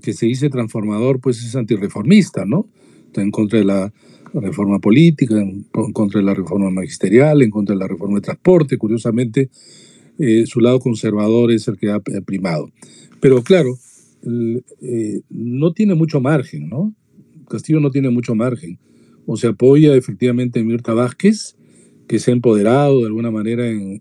que 0.00 0.12
se 0.12 0.26
dice 0.26 0.48
transformador, 0.48 1.20
pues 1.20 1.42
es 1.42 1.56
antirreformista, 1.56 2.44
¿no? 2.44 2.68
Está 3.06 3.22
en 3.22 3.32
contra 3.32 3.58
de 3.58 3.64
la 3.64 3.92
reforma 4.32 4.78
política, 4.78 5.40
en, 5.40 5.64
contra 5.92 6.20
de 6.20 6.26
la 6.26 6.34
reforma 6.34 6.70
magisterial, 6.70 7.42
en 7.42 7.50
contra 7.50 7.74
de 7.74 7.80
la 7.80 7.88
reforma 7.88 8.18
de 8.18 8.22
transporte, 8.22 8.78
curiosamente 8.78 9.50
eh, 10.20 10.44
su 10.46 10.60
lado 10.60 10.78
conservador 10.78 11.50
es 11.50 11.66
el 11.66 11.76
que 11.78 11.90
ha 11.90 11.98
primado. 11.98 12.70
Pero 13.20 13.42
claro, 13.42 13.76
eh, 14.22 15.20
no 15.30 15.72
tiene 15.72 15.96
mucho 15.96 16.20
margen, 16.20 16.68
¿no? 16.68 16.94
Castillo 17.48 17.80
no 17.80 17.90
tiene 17.90 18.10
mucho 18.10 18.36
margen. 18.36 18.78
O 19.26 19.36
se 19.36 19.48
apoya 19.48 19.94
efectivamente 19.94 20.60
en 20.60 20.66
Mirta 20.66 20.94
Vázquez, 20.94 21.56
que 22.08 22.18
se 22.18 22.30
ha 22.30 22.34
empoderado 22.34 23.00
de 23.00 23.06
alguna 23.06 23.30
manera 23.30 23.68
en, 23.68 24.00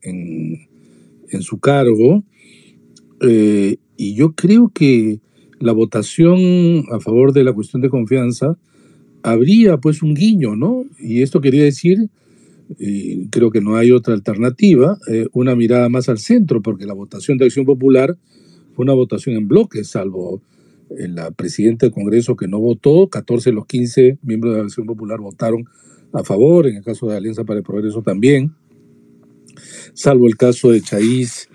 en 1.32 1.42
su 1.42 1.60
cargo. 1.60 2.24
Eh, 3.22 3.78
y 3.98 4.16
yo 4.16 4.34
creo 4.34 4.72
que 4.74 5.20
la 5.60 5.74
votación 5.74 6.86
a 6.92 7.00
favor 7.00 7.34
de 7.34 7.44
la 7.44 7.54
cuestión 7.54 7.82
de 7.82 7.90
confianza 7.90 8.58
habría 9.24 9.78
pues 9.78 10.02
un 10.02 10.14
guiño, 10.14 10.56
¿no? 10.56 10.86
Y 11.00 11.22
esto 11.22 11.42
quería 11.42 11.64
decir, 11.64 12.10
y 12.78 13.28
creo 13.28 13.52
que 13.52 13.62
no 13.62 13.76
hay 13.76 13.92
otra 13.92 14.14
alternativa, 14.14 14.98
eh, 15.12 15.28
una 15.34 15.56
mirada 15.56 15.90
más 15.90 16.08
al 16.08 16.20
centro, 16.20 16.62
porque 16.62 16.86
la 16.86 16.94
votación 16.94 17.38
de 17.38 17.46
Acción 17.46 17.66
Popular 17.66 18.18
fue 18.74 18.84
una 18.84 18.94
votación 18.94 19.36
en 19.36 19.48
bloque, 19.48 19.84
salvo 19.84 20.42
la 20.90 21.32
presidenta 21.32 21.86
del 21.86 21.94
Congreso 21.94 22.36
que 22.36 22.48
no 22.48 22.60
votó, 22.60 23.10
14 23.10 23.52
de 23.52 23.56
los 23.56 23.66
15 23.66 24.20
miembros 24.24 24.54
de 24.54 24.60
la 24.60 24.66
Acción 24.66 24.86
Popular 24.86 25.20
votaron 25.20 25.66
a 26.14 26.24
favor, 26.24 26.68
en 26.68 26.78
el 26.78 26.84
caso 26.84 27.08
de 27.08 27.18
Alianza 27.18 27.44
para 27.44 27.60
el 27.60 27.64
Progreso 27.64 28.02
también. 28.02 28.54
salvo 29.94 30.28
el 30.28 30.38
caso 30.38 30.72
de 30.72 30.82
Chaís, 30.82 31.50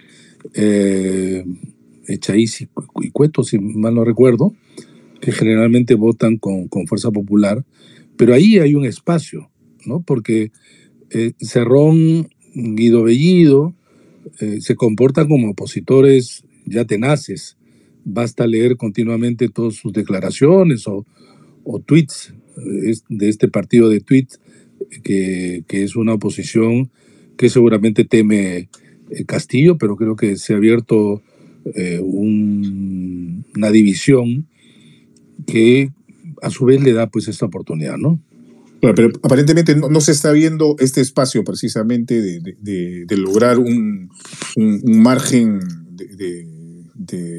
eh, 0.54 1.44
Chaís 2.18 2.60
y, 2.60 3.10
Cueto, 3.10 3.42
si 3.42 3.58
mal 3.58 3.94
no 3.94 4.04
recuerdo, 4.04 4.54
que 5.20 5.32
generalmente 5.32 5.94
votan 5.94 6.36
con, 6.36 6.68
con, 6.68 6.86
Fuerza 6.86 7.10
Popular, 7.10 7.64
pero 8.16 8.34
ahí 8.34 8.58
hay 8.58 8.74
un 8.74 8.84
espacio, 8.84 9.50
¿no? 9.86 10.02
Porque 10.02 10.52
eh, 11.10 11.32
Cerrón, 11.40 12.28
Guido 12.54 13.04
Bellido, 13.04 13.74
eh, 14.40 14.60
se 14.60 14.74
comportan 14.74 15.28
como 15.28 15.50
opositores 15.50 16.44
ya 16.66 16.84
tenaces. 16.84 17.56
Basta 18.04 18.46
leer 18.46 18.76
continuamente 18.76 19.49
todas 19.49 19.75
sus 19.75 19.92
declaraciones 19.92 20.87
o, 20.87 21.06
o 21.64 21.80
tweets 21.80 22.34
de 23.08 23.28
este 23.28 23.49
partido 23.49 23.88
de 23.88 24.00
tweets 24.00 24.40
que, 25.02 25.64
que, 25.66 25.82
es 25.82 25.96
una 25.96 26.14
oposición 26.14 26.90
que 27.37 27.49
seguramente 27.49 28.04
teme 28.04 28.68
eh, 29.11 29.25
Castillo, 29.26 29.76
pero 29.78 29.96
creo 29.96 30.16
que 30.16 30.37
se 30.37 30.54
ha 30.54 30.56
abierto 30.56 31.23
eh, 31.75 32.00
un, 32.02 33.44
una 33.56 33.70
división 33.70 34.46
que 35.46 35.90
a 36.42 36.50
su 36.50 36.64
vez 36.66 36.82
le 36.82 36.92
da 36.92 37.08
pues 37.08 37.28
esta 37.28 37.46
oportunidad, 37.46 37.96
¿no? 37.96 38.20
pero 38.92 39.08
aparentemente 39.23 39.75
no, 39.76 40.00
se 40.02 40.12
está 40.12 40.30
viendo 40.32 40.76
este 40.78 41.00
espacio 41.00 41.42
precisamente 41.42 42.20
de, 42.20 43.06
de, 43.06 43.16
lograr 43.16 43.58
un, 43.58 44.11
un 44.56 45.02
margen 45.02 45.61
de, 45.90 46.46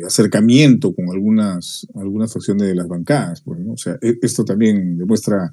acercamiento 0.05 0.93
con 0.93 1.09
algunas, 1.09 1.87
algunas 1.95 2.31
facciones 2.33 2.67
de 2.67 2.75
las 2.75 2.87
bancadas. 2.87 3.41
Pues. 3.41 3.59
O 3.67 3.77
sea, 3.77 3.97
e, 4.01 4.17
esto 4.21 4.45
también 4.45 4.97
demuestra, 4.97 5.51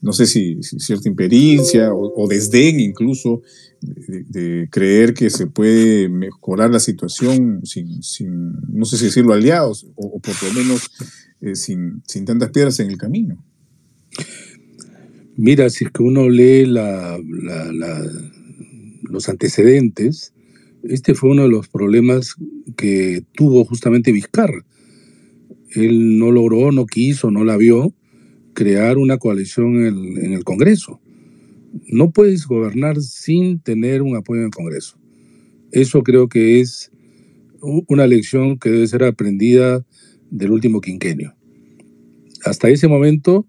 no 0.00 0.12
sé 0.12 0.26
si, 0.26 0.62
cierta 0.62 1.08
imperiencia 1.08 1.92
o, 1.92 2.28
desdén 2.28 2.80
incluso 2.80 3.42
de, 3.80 4.68
creer 4.70 5.14
que 5.14 5.30
se 5.30 5.46
puede 5.46 6.08
mejorar 6.08 6.70
la 6.70 6.80
situación 6.80 7.60
sin, 7.64 8.02
sin 8.02 8.52
no 8.68 8.84
sé 8.84 8.96
si 8.96 9.06
decirlo, 9.06 9.32
aliados 9.32 9.86
o, 9.94 10.18
por 10.18 10.34
lo 10.42 10.52
menos 10.52 10.90
eh, 11.40 11.54
sin, 11.54 12.02
sin 12.06 12.24
tantas 12.24 12.50
piedras 12.50 12.78
en 12.80 12.90
el 12.90 12.98
camino. 12.98 13.42
Mira, 15.36 15.70
si 15.70 15.84
es 15.84 15.90
que 15.90 16.02
uno 16.02 16.28
lee 16.28 16.66
la, 16.66 17.18
los 19.02 19.28
antecedentes, 19.28 20.34
este 20.82 21.14
fue 21.14 21.30
uno 21.30 21.44
de 21.44 21.48
los 21.48 21.68
problemas 21.68 22.34
que 22.76 23.22
tuvo 23.34 23.64
justamente 23.64 24.12
Vizcarra. 24.12 24.64
Él 25.74 26.18
no 26.18 26.30
logró, 26.30 26.72
no 26.72 26.86
quiso, 26.86 27.30
no 27.30 27.44
la 27.44 27.56
vio 27.56 27.94
crear 28.54 28.98
una 28.98 29.18
coalición 29.18 29.86
en 29.86 30.32
el, 30.32 30.44
Congreso. 30.44 31.00
No 31.86 32.10
puedes 32.10 32.46
gobernar 32.46 33.00
sin 33.00 33.60
tener 33.60 34.02
un 34.02 34.16
apoyo 34.16 34.40
en 34.40 34.46
el 34.46 34.52
Congreso. 34.52 34.98
Eso 35.70 36.02
creo 36.02 36.28
que 36.28 36.60
es 36.60 36.90
una 37.60 38.06
lección 38.06 38.58
que 38.58 38.70
debe 38.70 38.86
ser 38.86 39.04
aprendida 39.04 39.84
del 40.30 40.50
último 40.50 40.80
quinquenio. 40.80 41.34
Hasta 42.44 42.68
ese 42.70 42.88
momento, 42.88 43.46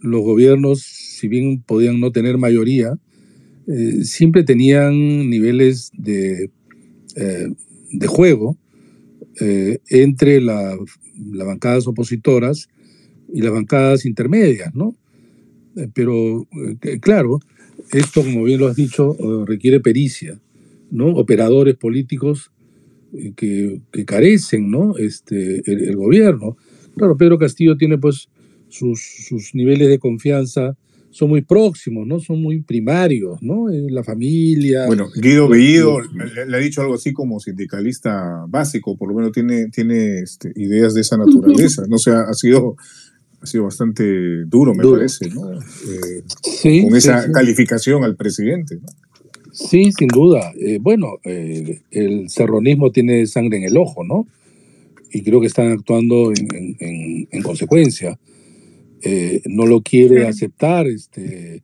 los 0.00 0.22
gobiernos, 0.22 0.82
si 0.82 1.26
bien 1.26 1.62
podían 1.62 1.98
no 1.98 2.12
tener 2.12 2.38
mayoría, 2.38 2.98
eh, 3.66 4.04
siempre 4.04 4.44
tenían 4.44 5.28
niveles 5.28 5.90
de 5.96 6.50
eh, 7.16 7.48
de 7.90 8.06
juego 8.06 8.56
eh, 9.40 9.78
entre 9.88 10.40
las 10.40 10.76
bancadas 11.20 11.86
opositoras 11.86 12.68
y 13.32 13.40
las 13.42 13.52
bancadas 13.52 14.06
intermedias, 14.06 14.74
¿no? 14.74 14.94
Eh, 15.76 15.88
pero, 15.92 16.46
claro, 17.00 17.40
esto, 17.92 18.22
como 18.22 18.44
bien 18.44 18.60
lo 18.60 18.68
has 18.68 18.76
dicho, 18.76 19.16
requiere 19.46 19.80
pericia, 19.80 20.40
¿no? 20.90 21.08
Operadores 21.08 21.76
políticos 21.76 22.50
que, 23.36 23.80
carecen, 24.06 24.70
¿no? 24.70 24.96
Este, 24.96 25.62
el, 25.70 25.96
gobierno. 25.96 26.56
Claro, 26.96 27.16
Pedro 27.16 27.38
Castillo 27.38 27.76
tiene, 27.76 27.98
pues, 27.98 28.28
sus 28.68 29.54
niveles 29.54 29.88
de 29.88 29.98
confianza 29.98 30.76
son 31.10 31.30
muy 31.30 31.42
próximos, 31.42 32.06
¿no? 32.06 32.20
Son 32.20 32.42
muy 32.42 32.62
primarios, 32.62 33.38
¿no? 33.40 33.66
La 33.68 34.04
familia. 34.04 34.86
Bueno, 34.86 35.08
Guido 35.14 35.48
Bellido 35.48 36.00
le, 36.00 36.56
ha 36.56 36.60
dicho 36.60 36.82
algo 36.82 36.94
así 36.94 37.12
como 37.12 37.40
sindicalista 37.40 38.44
básico, 38.48 38.96
por 38.96 39.08
lo 39.08 39.14
menos 39.14 39.32
tiene, 39.32 39.68
tiene 39.68 40.20
este, 40.20 40.52
ideas 40.56 40.94
de 40.94 41.00
esa 41.00 41.16
naturaleza. 41.16 41.84
No 41.88 41.98
sé, 41.98 42.10
ha 42.10 42.32
sido, 42.34 42.76
ha 43.40 43.46
sido 43.46 43.64
bastante 43.64 44.44
duro, 44.44 44.74
me 44.74 44.84
parece, 44.84 45.28
¿no? 45.30 45.52
Eh, 45.52 46.22
sí, 46.42 46.82
con 46.82 46.96
esa 46.96 47.30
calificación 47.32 48.04
al 48.04 48.16
presidente, 48.16 48.76
¿no? 48.76 48.86
Sí, 49.52 49.90
sin 49.92 50.08
duda. 50.08 50.52
Eh, 50.60 50.78
bueno, 50.78 51.14
eh, 51.24 51.80
el 51.90 52.28
serronismo 52.28 52.90
tiene 52.90 53.26
sangre 53.26 53.56
en 53.56 53.64
el 53.64 53.78
ojo, 53.78 54.04
¿no? 54.04 54.26
Y 55.10 55.22
creo 55.22 55.40
que 55.40 55.46
están 55.46 55.72
actuando 55.72 56.30
en, 56.30 56.76
en, 56.78 57.28
en 57.30 57.42
consecuencia. 57.42 58.18
Eh, 59.02 59.42
no 59.46 59.66
lo 59.66 59.82
quiere 59.82 60.26
aceptar, 60.26 60.86
este, 60.86 61.62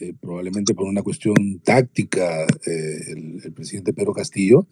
eh, 0.00 0.14
probablemente 0.20 0.74
por 0.74 0.86
una 0.86 1.02
cuestión 1.02 1.60
táctica, 1.64 2.46
eh, 2.66 3.14
el, 3.44 3.52
presidente 3.52 3.92
Pedro 3.92 4.12
Castillo, 4.12 4.66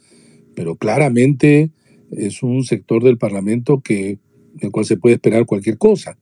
pero 0.55 0.77
claramente 0.77 1.71
es 2.11 2.43
un 2.43 2.65
sector 2.65 3.03
del 3.03 3.19
Parlamento 3.19 3.81
que, 3.81 4.19
del 4.55 4.71
cual 4.71 4.87
se 4.87 4.97
puede 4.97 5.17
esperar 5.17 5.47
cualquier 5.47 5.79
cosa. 5.79 6.19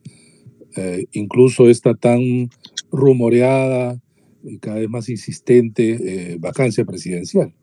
incluso 1.13 1.71
esta 1.71 1.95
tan 1.95 2.51
rumoreada 2.93 3.99
y 4.45 4.59
cada 4.59 4.79
vez 4.79 4.91
más 4.91 5.09
insistente 5.09 6.37
vacancia 6.39 6.85
presidencial. 6.85 7.55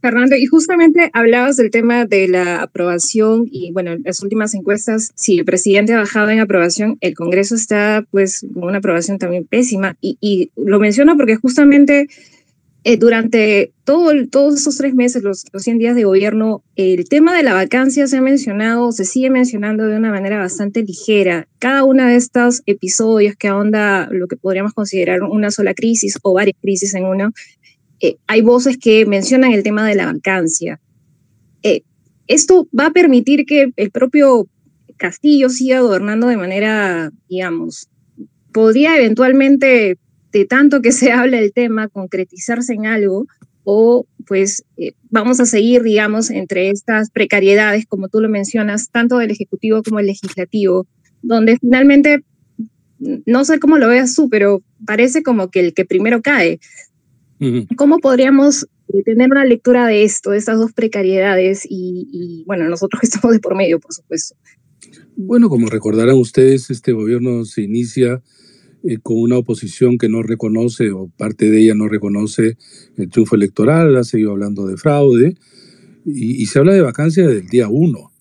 Fernando, 0.00 0.34
y 0.36 0.46
justamente 0.46 1.10
hablabas 1.12 1.56
del 1.56 1.70
tema 1.70 2.06
de 2.06 2.26
la 2.26 2.62
aprobación 2.62 3.46
y 3.50 3.70
bueno, 3.72 3.92
en 3.92 4.02
las 4.04 4.22
últimas 4.22 4.54
encuestas, 4.54 5.12
si 5.14 5.38
el 5.38 5.44
presidente 5.44 5.92
ha 5.92 5.98
bajado 5.98 6.30
en 6.30 6.40
aprobación, 6.40 6.96
el 7.00 7.14
Congreso 7.14 7.54
está 7.54 8.06
pues 8.10 8.46
con 8.54 8.64
una 8.64 8.78
aprobación 8.78 9.18
también 9.18 9.46
pésima 9.46 9.96
y, 10.00 10.50
lo 10.56 10.78
menciono 10.78 11.16
porque 11.16 11.36
justamente 11.36 12.08
eh, 12.84 12.96
durante 12.96 13.72
todo, 13.84 14.12
todos 14.30 14.54
estos 14.56 14.78
tres 14.78 14.94
meses, 14.94 15.22
los, 15.22 15.44
los 15.52 15.62
100 15.62 15.78
días 15.78 15.94
de 15.94 16.04
gobierno, 16.04 16.62
el 16.76 17.08
tema 17.08 17.36
de 17.36 17.42
la 17.42 17.52
vacancia 17.52 18.06
se 18.06 18.16
ha 18.16 18.22
mencionado, 18.22 18.92
se 18.92 19.04
sigue 19.04 19.28
mencionando 19.28 19.86
de 19.86 19.96
una 19.98 20.10
manera 20.10 20.38
bastante 20.38 20.82
ligera. 20.82 21.46
Cada 21.58 21.84
uno 21.84 22.06
de 22.06 22.16
estos 22.16 22.62
episodios 22.64 23.36
que 23.36 23.48
ahonda 23.48 24.08
lo 24.10 24.28
que 24.28 24.36
podríamos 24.36 24.72
considerar 24.72 25.22
una 25.22 25.50
sola 25.50 25.74
crisis 25.74 26.18
o 26.22 26.32
varias 26.32 26.56
crisis 26.62 26.94
en 26.94 27.04
uno, 27.04 27.32
eh, 28.00 28.16
hay 28.26 28.42
voces 28.42 28.78
que 28.78 29.06
mencionan 29.06 29.52
el 29.52 29.62
tema 29.62 29.86
de 29.86 29.94
la 29.94 30.06
vacancia. 30.06 30.80
Eh, 31.62 31.82
esto 32.26 32.68
va 32.78 32.86
a 32.86 32.92
permitir 32.92 33.44
que 33.44 33.72
el 33.76 33.90
propio 33.90 34.48
Castillo 34.96 35.48
siga 35.48 35.80
gobernando 35.80 36.26
de 36.28 36.36
manera, 36.36 37.10
digamos, 37.28 37.88
podría 38.52 38.96
eventualmente, 38.96 39.98
de 40.32 40.44
tanto 40.44 40.82
que 40.82 40.92
se 40.92 41.12
habla 41.12 41.38
del 41.38 41.52
tema, 41.52 41.88
concretizarse 41.88 42.74
en 42.74 42.86
algo, 42.86 43.26
o 43.64 44.06
pues 44.26 44.64
eh, 44.76 44.92
vamos 45.10 45.40
a 45.40 45.46
seguir, 45.46 45.82
digamos, 45.82 46.30
entre 46.30 46.70
estas 46.70 47.10
precariedades, 47.10 47.84
como 47.86 48.08
tú 48.08 48.20
lo 48.20 48.28
mencionas, 48.28 48.90
tanto 48.90 49.18
del 49.18 49.30
Ejecutivo 49.30 49.82
como 49.82 49.98
del 49.98 50.06
Legislativo, 50.06 50.86
donde 51.22 51.58
finalmente, 51.58 52.24
no 52.98 53.44
sé 53.44 53.58
cómo 53.58 53.78
lo 53.78 53.88
veas 53.88 54.14
tú, 54.14 54.28
pero 54.30 54.62
parece 54.86 55.22
como 55.22 55.50
que 55.50 55.60
el 55.60 55.74
que 55.74 55.84
primero 55.84 56.22
cae. 56.22 56.60
¿Cómo 57.76 57.98
podríamos 57.98 58.66
eh, 58.88 59.02
tener 59.02 59.30
una 59.30 59.44
lectura 59.44 59.86
de 59.86 60.04
esto, 60.04 60.30
de 60.30 60.38
estas 60.38 60.58
dos 60.58 60.72
precariedades 60.72 61.66
y, 61.68 62.44
bueno, 62.46 62.68
nosotros 62.68 63.00
que 63.00 63.06
estamos 63.06 63.32
de 63.32 63.40
por 63.40 63.56
medio, 63.56 63.80
por 63.80 63.94
supuesto? 63.94 64.36
Bueno, 65.16 65.48
como 65.48 65.68
recordarán 65.68 66.16
ustedes, 66.16 66.70
este 66.70 66.92
gobierno 66.92 67.44
se 67.44 67.62
inicia 67.62 68.22
eh, 68.82 68.98
con 69.02 69.18
una 69.18 69.38
oposición 69.38 69.98
que 69.98 70.08
no 70.08 70.22
reconoce 70.22 70.90
o 70.90 71.08
parte 71.08 71.50
de 71.50 71.60
ella 71.62 71.74
no 71.74 71.88
reconoce 71.88 72.56
el 72.96 73.08
triunfo 73.08 73.36
electoral, 73.36 73.96
ha 73.96 74.04
seguido 74.04 74.32
hablando 74.32 74.66
de 74.66 74.76
fraude 74.76 75.36
y, 76.06 76.46
se 76.46 76.58
habla 76.58 76.72
de 76.74 76.80
vacancia 76.80 77.26
desde 77.26 77.40
el 77.40 77.48
día 77.48 77.68
uno, 77.68 78.12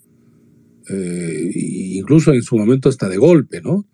eh, 0.90 1.52
incluso 1.54 2.34
en 2.34 2.42
su 2.42 2.58
momento 2.58 2.90
hasta 2.90 3.08
de 3.08 3.18
golpe, 3.18 3.62
¿no? 3.62 3.86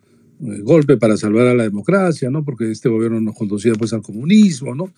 Eh, 0.42 0.62
golpe 0.62 0.98
para 0.98 1.16
salvar 1.16 1.48
a 1.48 1.54
la 1.54 1.64
democracia, 1.64 2.30
¿no? 2.30 2.44
Porque 2.44 2.70
este 2.70 2.90
gobierno 2.90 3.22
nos 3.22 3.36
conducía 3.36 3.74
pues 3.74 3.94
al 3.94 4.02
comunismo, 4.02 4.76
¿no? 4.76 4.92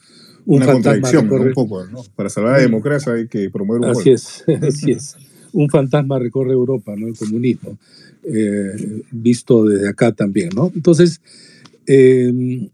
Un 0.45 0.63
Una 0.63 0.73
contradicción, 0.73 1.31
un 1.31 1.53
poco, 1.53 1.85
¿no? 1.85 2.03
Para 2.15 2.29
salvar 2.29 2.55
a 2.55 2.57
la 2.57 2.63
democracia 2.63 3.13
hay 3.13 3.27
que 3.27 3.49
promover 3.49 3.81
un 3.81 3.89
Así 3.89 4.09
es, 4.09 4.43
así 4.61 4.91
es. 4.91 5.15
Un 5.53 5.69
fantasma 5.69 6.17
recorre 6.17 6.53
Europa, 6.53 6.95
¿no? 6.97 7.07
El 7.07 7.15
comunismo, 7.15 7.77
eh, 8.23 9.03
visto 9.11 9.65
desde 9.65 9.89
acá 9.89 10.11
también, 10.11 10.49
¿no? 10.55 10.71
Entonces, 10.73 11.21
em, 11.85 12.69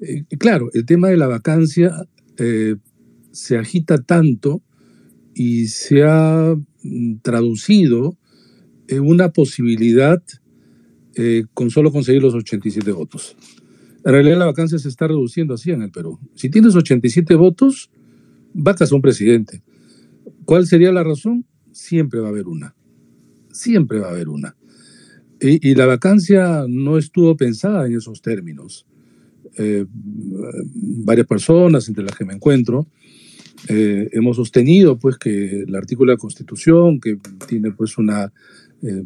eh, 0.00 0.24
claro, 0.38 0.70
el 0.74 0.84
tema 0.84 1.08
de 1.08 1.16
la 1.16 1.26
vacancia 1.26 2.06
se 3.30 3.56
agita 3.56 4.02
tanto 4.02 4.62
y 5.32 5.68
se 5.68 6.02
ha 6.02 6.56
mm, 6.82 7.16
traducido 7.22 8.16
en 8.88 9.06
una 9.06 9.30
posibilidad 9.30 10.20
eh, 11.16 11.44
con 11.54 11.70
solo 11.70 11.92
conseguir 11.92 12.22
los 12.22 12.34
87 12.34 12.90
votos. 12.92 13.36
En 14.04 14.12
realidad 14.12 14.38
la 14.38 14.46
vacancia 14.46 14.78
se 14.78 14.88
está 14.88 15.06
reduciendo 15.06 15.54
así 15.54 15.70
en 15.70 15.82
el 15.82 15.90
Perú. 15.90 16.18
Si 16.34 16.48
tienes 16.48 16.74
87 16.74 17.34
votos, 17.34 17.90
vacas 18.52 18.92
a 18.92 18.94
un 18.94 19.02
presidente. 19.02 19.62
¿Cuál 20.44 20.66
sería 20.66 20.92
la 20.92 21.04
razón? 21.04 21.46
Siempre 21.70 22.20
va 22.20 22.28
a 22.28 22.30
haber 22.30 22.48
una. 22.48 22.74
Siempre 23.52 24.00
va 24.00 24.08
a 24.08 24.10
haber 24.10 24.28
una. 24.28 24.56
Y, 25.40 25.74
la 25.74 25.86
vacancia 25.86 26.66
no 26.68 26.98
estuvo 26.98 27.36
pensada 27.36 27.86
en 27.86 27.96
esos 27.96 28.22
términos. 28.22 28.86
Eh, 29.58 29.86
varias 29.88 31.26
personas, 31.26 31.88
entre 31.88 32.04
las 32.04 32.16
que 32.16 32.24
me 32.24 32.34
encuentro, 32.34 32.86
eh, 33.68 34.08
hemos 34.12 34.36
sostenido 34.36 34.98
pues 34.98 35.18
que 35.18 35.62
el 35.62 35.74
artículo 35.74 36.10
de 36.10 36.16
la 36.16 36.20
Constitución, 36.20 37.00
que 37.00 37.18
tiene 37.48 37.72
pues 37.72 37.98
una 37.98 38.32
eh, 38.82 39.04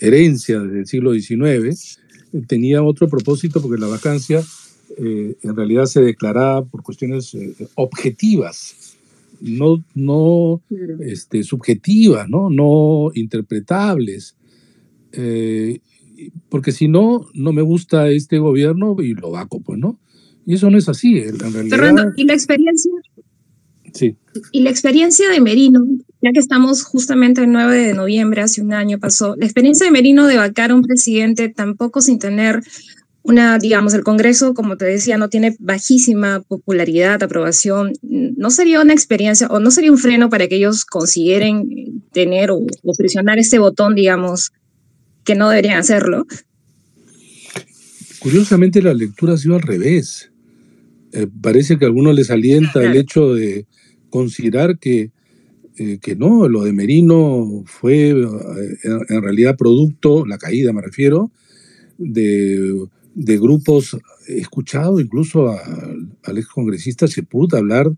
herencia 0.00 0.60
del 0.60 0.86
siglo 0.86 1.12
XIX, 1.12 1.98
tenía 2.46 2.82
otro 2.82 3.08
propósito 3.08 3.60
porque 3.60 3.80
la 3.80 3.86
vacancia 3.86 4.42
eh, 4.98 5.36
en 5.42 5.56
realidad 5.56 5.86
se 5.86 6.00
declaraba 6.00 6.64
por 6.64 6.82
cuestiones 6.82 7.36
objetivas, 7.74 8.96
no, 9.40 9.84
no 9.94 10.62
este, 11.00 11.42
subjetivas, 11.42 12.28
¿no? 12.28 12.50
no 12.50 13.10
interpretables. 13.14 14.36
porque 16.48 16.72
si 16.72 16.88
no, 16.88 17.26
no 17.34 17.52
me 17.52 17.62
gusta 17.62 18.08
este 18.10 18.38
gobierno 18.38 18.96
y 19.00 19.14
lo 19.14 19.30
vaco, 19.30 19.60
pues, 19.60 19.78
¿no? 19.78 19.98
Y 20.46 20.54
eso 20.54 20.70
no 20.70 20.78
es 20.78 20.88
así. 20.88 21.18
En 21.18 21.38
realidad, 21.38 22.12
¿y 22.16 22.24
la 22.24 22.34
experiencia 22.34 22.92
y 24.52 24.60
la 24.60 24.70
experiencia 24.70 25.28
de 25.30 25.40
Merino, 25.40 25.86
ya 26.22 26.32
que 26.32 26.40
estamos 26.40 26.82
justamente 26.82 27.42
el 27.42 27.52
9 27.52 27.78
de 27.78 27.94
noviembre, 27.94 28.42
hace 28.42 28.62
un 28.62 28.72
año 28.72 28.98
pasó, 28.98 29.36
la 29.36 29.44
experiencia 29.44 29.86
de 29.86 29.92
Merino 29.92 30.26
de 30.26 30.36
vacar 30.36 30.70
a 30.70 30.74
un 30.74 30.82
presidente 30.82 31.48
tampoco 31.48 32.00
sin 32.00 32.18
tener 32.18 32.62
una, 33.22 33.58
digamos, 33.58 33.92
el 33.92 34.04
Congreso, 34.04 34.54
como 34.54 34.76
te 34.76 34.84
decía, 34.84 35.18
no 35.18 35.28
tiene 35.28 35.56
bajísima 35.58 36.42
popularidad, 36.42 37.22
aprobación, 37.22 37.92
¿no 38.02 38.50
sería 38.50 38.80
una 38.80 38.92
experiencia 38.92 39.48
o 39.48 39.58
no 39.58 39.72
sería 39.72 39.90
un 39.90 39.98
freno 39.98 40.30
para 40.30 40.46
que 40.46 40.56
ellos 40.56 40.84
consideren 40.84 42.02
tener 42.12 42.52
o, 42.52 42.60
presionar 42.96 43.38
este 43.38 43.58
botón, 43.58 43.96
digamos, 43.96 44.52
que 45.24 45.34
no 45.34 45.48
deberían 45.48 45.78
hacerlo? 45.78 46.24
Curiosamente 48.20 48.80
la 48.80 48.94
lectura 48.94 49.34
ha 49.34 49.38
sido 49.38 49.56
al 49.56 49.62
revés. 49.62 50.30
Eh, 51.12 51.26
parece 51.42 51.78
que 51.78 51.84
a 51.84 51.88
algunos 51.88 52.14
les 52.14 52.30
alienta 52.30 52.80
el 52.84 52.96
hecho 52.96 53.34
de, 53.34 53.66
considerar 54.16 54.78
que, 54.78 55.10
eh, 55.78 55.98
que 56.00 56.16
no, 56.16 56.48
lo 56.48 56.64
de 56.64 56.72
Merino 56.72 57.64
fue 57.66 58.10
eh, 58.10 58.78
en 58.82 59.22
realidad 59.22 59.56
producto, 59.56 60.24
la 60.26 60.38
caída 60.38 60.72
me 60.72 60.82
refiero, 60.82 61.30
de, 61.98 62.88
grupos, 63.14 63.96
he 64.28 64.38
escuchado 64.38 65.00
incluso 65.00 65.50
al 65.50 66.38
excongresista 66.38 67.08
Cheput 67.08 67.54
hablar 67.54 67.90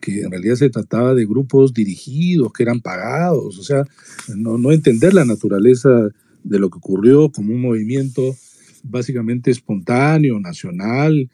que 0.00 0.22
en 0.22 0.30
realidad 0.30 0.56
se 0.56 0.70
trataba 0.70 1.14
de 1.14 1.26
grupos 1.26 1.72
dirigidos, 1.72 2.52
que 2.52 2.64
eran 2.64 2.80
pagados, 2.80 3.58
o 3.58 3.62
sea, 3.62 3.84
no, 4.34 4.58
no 4.58 4.72
entender 4.72 5.14
la 5.14 5.24
naturaleza 5.24 6.08
de 6.42 6.58
lo 6.58 6.70
que 6.70 6.78
ocurrió 6.78 7.30
como 7.30 7.54
un 7.54 7.60
movimiento 7.60 8.36
básicamente 8.82 9.50
espontáneo, 9.50 10.40
nacional, 10.40 11.28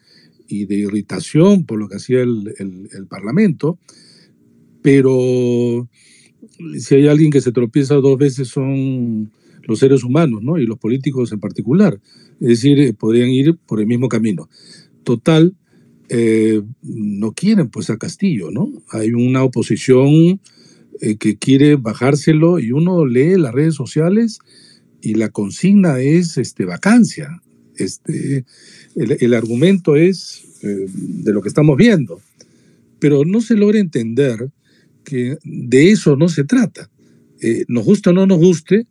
y 0.47 0.65
de 0.65 0.75
irritación 0.75 1.65
por 1.65 1.79
lo 1.79 1.87
que 1.87 1.95
hacía 1.95 2.21
el, 2.21 2.53
el, 2.91 3.07
Parlamento, 3.07 3.79
pero 4.83 5.89
si 6.77 6.95
hay 6.95 7.07
alguien 7.07 7.31
que 7.31 7.41
se 7.41 7.51
tropieza 7.51 7.95
dos 7.95 8.17
veces 8.17 8.49
son 8.49 9.31
los 9.63 9.79
seres 9.79 10.03
humanos, 10.03 10.43
¿no? 10.43 10.59
Y 10.59 10.65
los 10.67 10.77
políticos 10.77 11.31
en 11.31 11.39
particular. 11.39 11.99
Es 12.39 12.47
decir, 12.47 12.79
eh, 12.79 12.93
podrían 12.93 13.29
ir 13.29 13.57
por 13.65 13.79
el 13.79 13.87
mismo 13.87 14.09
camino. 14.09 14.49
Total, 15.03 15.55
eh, 16.09 16.61
no 16.83 17.31
quieren 17.31 17.69
pues 17.69 17.89
a 17.89 17.97
Castillo, 17.97 18.51
¿no? 18.51 18.71
Hay 18.89 19.13
una 19.13 19.43
oposición 19.43 20.41
eh, 20.99 21.15
que 21.17 21.37
quiere 21.37 21.75
bajárselo 21.75 22.59
y 22.59 22.71
uno 22.71 23.05
lee 23.05 23.37
las 23.37 23.53
redes 23.53 23.75
sociales 23.75 24.39
y 25.01 25.15
la 25.15 25.29
consigna 25.29 25.99
es 25.99 26.37
este, 26.37 26.65
vacancia. 26.65 27.41
Este, 27.77 28.45
el, 28.95 29.33
argumento 29.33 29.95
es 29.95 30.43
de 30.61 31.33
lo 31.33 31.41
que 31.41 31.49
estamos 31.49 31.75
viendo, 31.75 32.21
pero 32.99 33.25
no 33.25 33.41
se 33.41 33.55
logra 33.55 33.79
entender 33.79 34.51
que 35.03 35.37
de 35.43 35.91
eso 35.91 36.15
no 36.15 36.29
se 36.29 36.43
trata. 36.43 36.89
Eh, 37.41 37.65
nos 37.67 37.85
guste 37.85 38.09
o 38.09 38.13
no 38.13 38.25
nos 38.25 38.39
guste, 38.39 38.87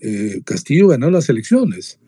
eh, 0.00 0.40
Castillo 0.44 0.88
ganó 0.88 1.10
las 1.10 1.28
elecciones. 1.28 1.98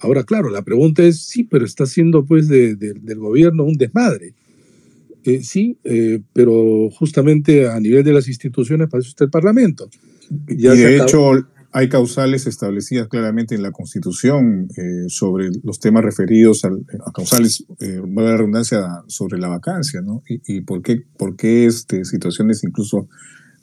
Ahora, 0.00 0.24
claro, 0.24 0.50
la 0.50 0.62
pregunta 0.62 1.02
es, 1.02 1.20
sí, 1.20 1.44
pero 1.44 1.64
está 1.64 1.84
haciendo 1.84 2.24
pues 2.24 2.48
del 2.48 3.18
gobierno 3.18 3.64
un 3.64 3.76
desmadre. 3.76 4.34
sí, 5.42 5.78
pero 6.32 6.90
justamente 6.90 7.68
a 7.68 7.78
nivel 7.78 8.02
de 8.02 8.12
las 8.12 8.26
instituciones 8.26 8.88
para 8.88 9.00
eso 9.00 9.10
está 9.10 9.24
el 9.24 9.30
Parlamento. 9.30 9.88
y 10.48 10.56
de 10.56 10.96
hecho, 10.96 11.46
hay 11.72 11.88
causales 11.88 12.46
establecidas 12.46 13.08
claramente 13.08 13.54
en 13.54 13.62
la 13.62 13.72
Constitución 13.72 14.68
eh, 14.76 15.08
sobre 15.08 15.50
los 15.64 15.80
temas 15.80 16.04
referidos 16.04 16.64
a, 16.66 16.70
causales, 17.12 17.64
eh, 17.80 18.00
la 18.14 18.36
redundancia, 18.36 19.02
sobre 19.06 19.38
la 19.38 19.48
vacancia, 19.48 20.02
¿no? 20.02 20.22
Y, 20.28 20.60
por 20.60 20.82
qué, 20.82 21.02
por 21.16 21.34
qué 21.34 21.64
este, 21.64 22.04
situaciones 22.04 22.62
incluso 22.62 23.08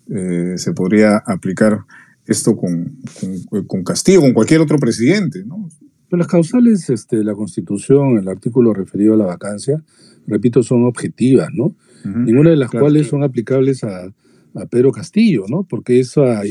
eh, 0.09 0.53
se 0.57 0.73
podría 0.73 1.17
aplicar 1.17 1.81
esto 2.25 2.55
con, 2.55 2.97
con, 3.67 3.83
castigo, 3.83 4.23
con 4.23 4.33
cualquier 4.33 4.61
otro 4.61 4.77
presidente, 4.77 5.43
¿no? 5.45 5.69
las 6.11 6.25
causales 6.25 6.89
este, 6.89 7.17
de 7.17 7.23
la 7.23 7.35
Constitución, 7.35 8.17
el 8.17 8.27
artículo 8.27 8.73
referido 8.73 9.13
a 9.13 9.17
la 9.17 9.25
vacancia, 9.27 9.83
repito, 10.25 10.63
son 10.63 10.85
objetivas, 10.85 11.49
¿no? 11.53 11.75
Ninguna 12.03 12.49
de 12.49 12.55
las 12.55 12.71
cuales 12.71 13.07
son 13.07 13.23
aplicables 13.23 13.83
a, 13.83 14.11
a 14.55 14.65
Pedro 14.65 14.91
Castillo, 14.91 15.45
¿no? 15.47 15.63
Porque 15.63 15.99
esa, 15.99 16.41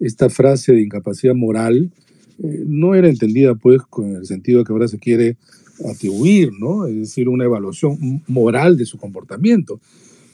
esta 0.00 0.30
frase 0.30 0.72
de 0.72 0.82
incapacidad 0.82 1.34
moral 1.34 1.90
eh, 2.42 2.64
no 2.66 2.94
era 2.94 3.08
entendida 3.08 3.54
pues 3.54 3.82
con 3.82 4.16
el 4.16 4.26
sentido 4.26 4.64
que 4.64 4.72
ahora 4.72 4.88
se 4.88 4.98
quiere 4.98 5.36
atribuir, 5.88 6.50
¿no? 6.58 6.86
Es 6.86 6.96
decir, 6.96 7.28
una 7.28 7.44
evaluación 7.44 8.22
moral 8.26 8.76
de 8.76 8.86
su 8.86 8.98
comportamiento. 8.98 9.80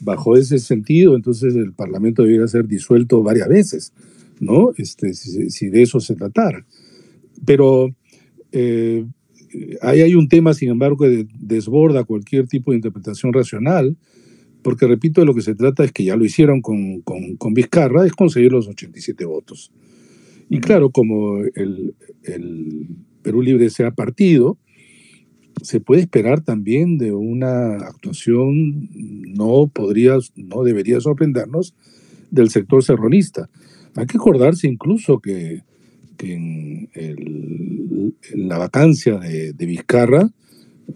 Bajo 0.01 0.37
ese 0.37 0.59
sentido, 0.59 1.17
entonces 1.17 1.55
el 1.55 1.73
Parlamento 1.73 2.23
debería 2.23 2.47
ser 2.49 2.67
disuelto 2.67 3.23
varias 3.23 3.49
veces, 3.49 3.93
¿no? 4.41 4.73
Este, 4.77 5.15
si, 5.15 5.69
de 5.69 5.83
eso 5.83 6.01
se 6.01 6.15
tratara. 6.15 6.67
Pero 7.45 7.95
eh, 8.53 9.05
ahí 9.81 10.03
hay 10.03 10.15
un 10.15 10.29
tema, 10.29 10.55
sin 10.55 10.71
embargo, 10.71 10.99
que 10.99 11.27
desborda 11.41 12.05
cualquier 12.05 12.47
tipo 12.47 12.73
de 12.73 12.77
interpretación 12.77 13.33
racional, 13.33 13.97
porque 14.67 14.89
repito, 14.89 15.21
de 15.21 15.27
lo 15.29 15.33
que 15.33 15.43
se 15.43 15.55
trata 15.55 15.85
es 15.85 15.93
que 15.93 16.03
ya 16.03 16.17
lo 16.17 16.25
hicieron 16.25 16.61
con, 16.61 17.01
con, 17.03 17.55
Vizcarra, 17.55 18.05
es 18.05 18.13
conseguir 18.13 18.51
los 18.51 18.67
87 18.67 19.25
votos. 19.25 19.71
Y 20.51 20.59
claro, 20.59 20.91
como 20.91 21.39
el, 21.55 21.95
el, 22.25 22.89
Perú 23.23 23.43
Libre 23.43 23.71
sea 23.71 23.93
partido, 23.93 24.59
se 25.63 25.79
puede 25.79 26.01
esperar 26.01 26.41
también 26.41 26.99
de 26.99 27.13
una 27.13 27.77
actuación, 27.77 28.89
no 29.37 29.71
podría, 29.73 30.19
no 30.35 30.65
debería 30.65 31.01
sorprendernos, 31.01 31.73
del 32.33 32.51
sector 32.51 32.83
serronista. 32.83 33.49
Hay 33.95 34.07
que 34.07 34.19
acordarse 34.19 34.67
incluso 34.67 35.21
que, 35.21 35.63
que 36.17 36.35
en, 36.35 38.17
la 38.35 38.59
vacancia 38.59 39.17
de, 39.19 39.53
de 39.53 39.67
Vizcarra, 39.67 40.29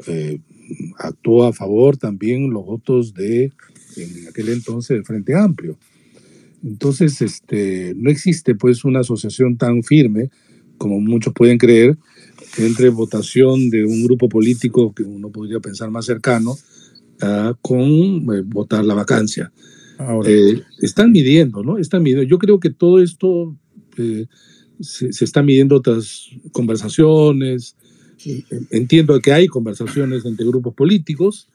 eh, 0.09 0.41
actuó 0.99 1.45
a 1.45 1.53
favor 1.53 1.97
también 1.97 2.51
los 2.51 2.65
votos 2.65 3.15
de, 3.15 3.53
en 3.97 4.29
aquel 4.29 4.51
entonces, 4.51 4.97
del 4.97 5.05
Frente 5.05 5.35
Amplio. 5.35 5.79
Entonces, 6.63 7.21
este, 7.23 7.95
no 7.97 8.11
existe 8.11 8.55
pues 8.55 8.85
una 8.85 9.01
asociación 9.01 9.57
tan 9.57 9.83
firme 9.83 10.31
como 10.77 11.01
muchos 11.01 11.35
pueden 11.35 11.59
creer 11.59 11.99
entre 12.59 12.89
votación 12.89 13.71
de 13.71 13.85
un 13.85 14.03
grupo 14.05 14.29
político 14.29 14.95
que 14.95 15.03
uno 15.03 15.31
podría 15.31 15.61
pensar 15.61 15.91
más 15.91 16.07
cercano 16.07 16.57
con 17.61 17.87
eh, 17.87 18.43
votar 18.47 18.85
la 18.85 18.95
vacancia. 18.95 19.53
Eh, 20.25 20.63
están 20.81 21.13
midiendo, 21.13 21.63
¿no? 21.63 21.77
Están 21.77 22.03
midiendo. 22.03 22.23
Yo 22.23 22.39
creo 22.39 22.59
que 22.59 22.71
todo 22.71 23.03
esto 23.03 23.55
eh, 23.99 24.27
se, 24.81 25.13
se, 25.13 25.25
está 25.27 25.43
midiendo 25.43 25.77
otras 25.77 26.31
conversaciones, 26.53 27.77
entiendo 28.71 29.19
que 29.21 29.33
hay 29.33 29.47
conversaciones 29.47 30.25
entre 30.25 30.47
grupos 30.47 30.75
políticos. 30.75 31.49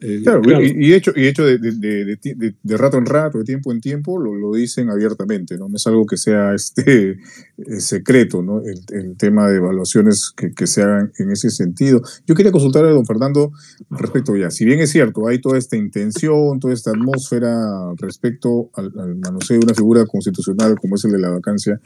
Eh, 0.00 0.20
claro, 0.24 0.42
Y, 0.60 0.94
hecho, 0.94 1.12
y 1.14 1.26
hecho 1.26 1.44
de, 1.44 1.58
de, 1.58 2.54
de, 2.60 2.76
rato 2.76 2.96
en 2.96 3.06
rato, 3.06 3.38
de 3.38 3.44
tiempo 3.44 3.70
en 3.70 3.80
tiempo, 3.80 4.18
lo, 4.18 4.34
lo, 4.34 4.52
dicen 4.52 4.90
abiertamente, 4.90 5.56
¿no? 5.58 5.68
No 5.68 5.76
es 5.76 5.86
algo 5.86 6.06
que 6.06 6.16
sea 6.16 6.54
este, 6.54 7.10
eh, 7.12 7.80
secreto, 7.80 8.42
¿no? 8.42 8.62
El, 8.62 8.80
el, 8.90 9.16
tema 9.16 9.48
de 9.48 9.58
evaluaciones 9.58 10.32
que, 10.36 10.52
que, 10.54 10.66
se 10.66 10.82
hagan 10.82 11.12
en 11.18 11.30
ese 11.30 11.50
sentido. 11.50 12.02
Yo 12.26 12.34
quería 12.34 12.50
consultarle 12.50 12.90
a 12.90 12.94
don 12.94 13.06
Fernando 13.06 13.52
respecto 13.90 14.36
ya, 14.36 14.50
si 14.50 14.64
bien 14.64 14.80
es 14.80 14.90
cierto, 14.90 15.28
hay 15.28 15.40
toda 15.40 15.58
esta 15.58 15.76
intención, 15.76 16.58
toda 16.58 16.74
esta 16.74 16.90
atmósfera 16.90 17.92
respecto 17.98 18.70
al, 18.74 18.92
al 18.98 19.16
manoseo 19.16 19.60
de 19.60 19.66
una 19.66 19.74
figura 19.74 20.04
constitucional 20.06 20.76
como 20.80 20.96
es 20.96 21.04
el 21.04 21.12
de 21.12 21.18
la 21.20 21.30
vacancia, 21.30 21.80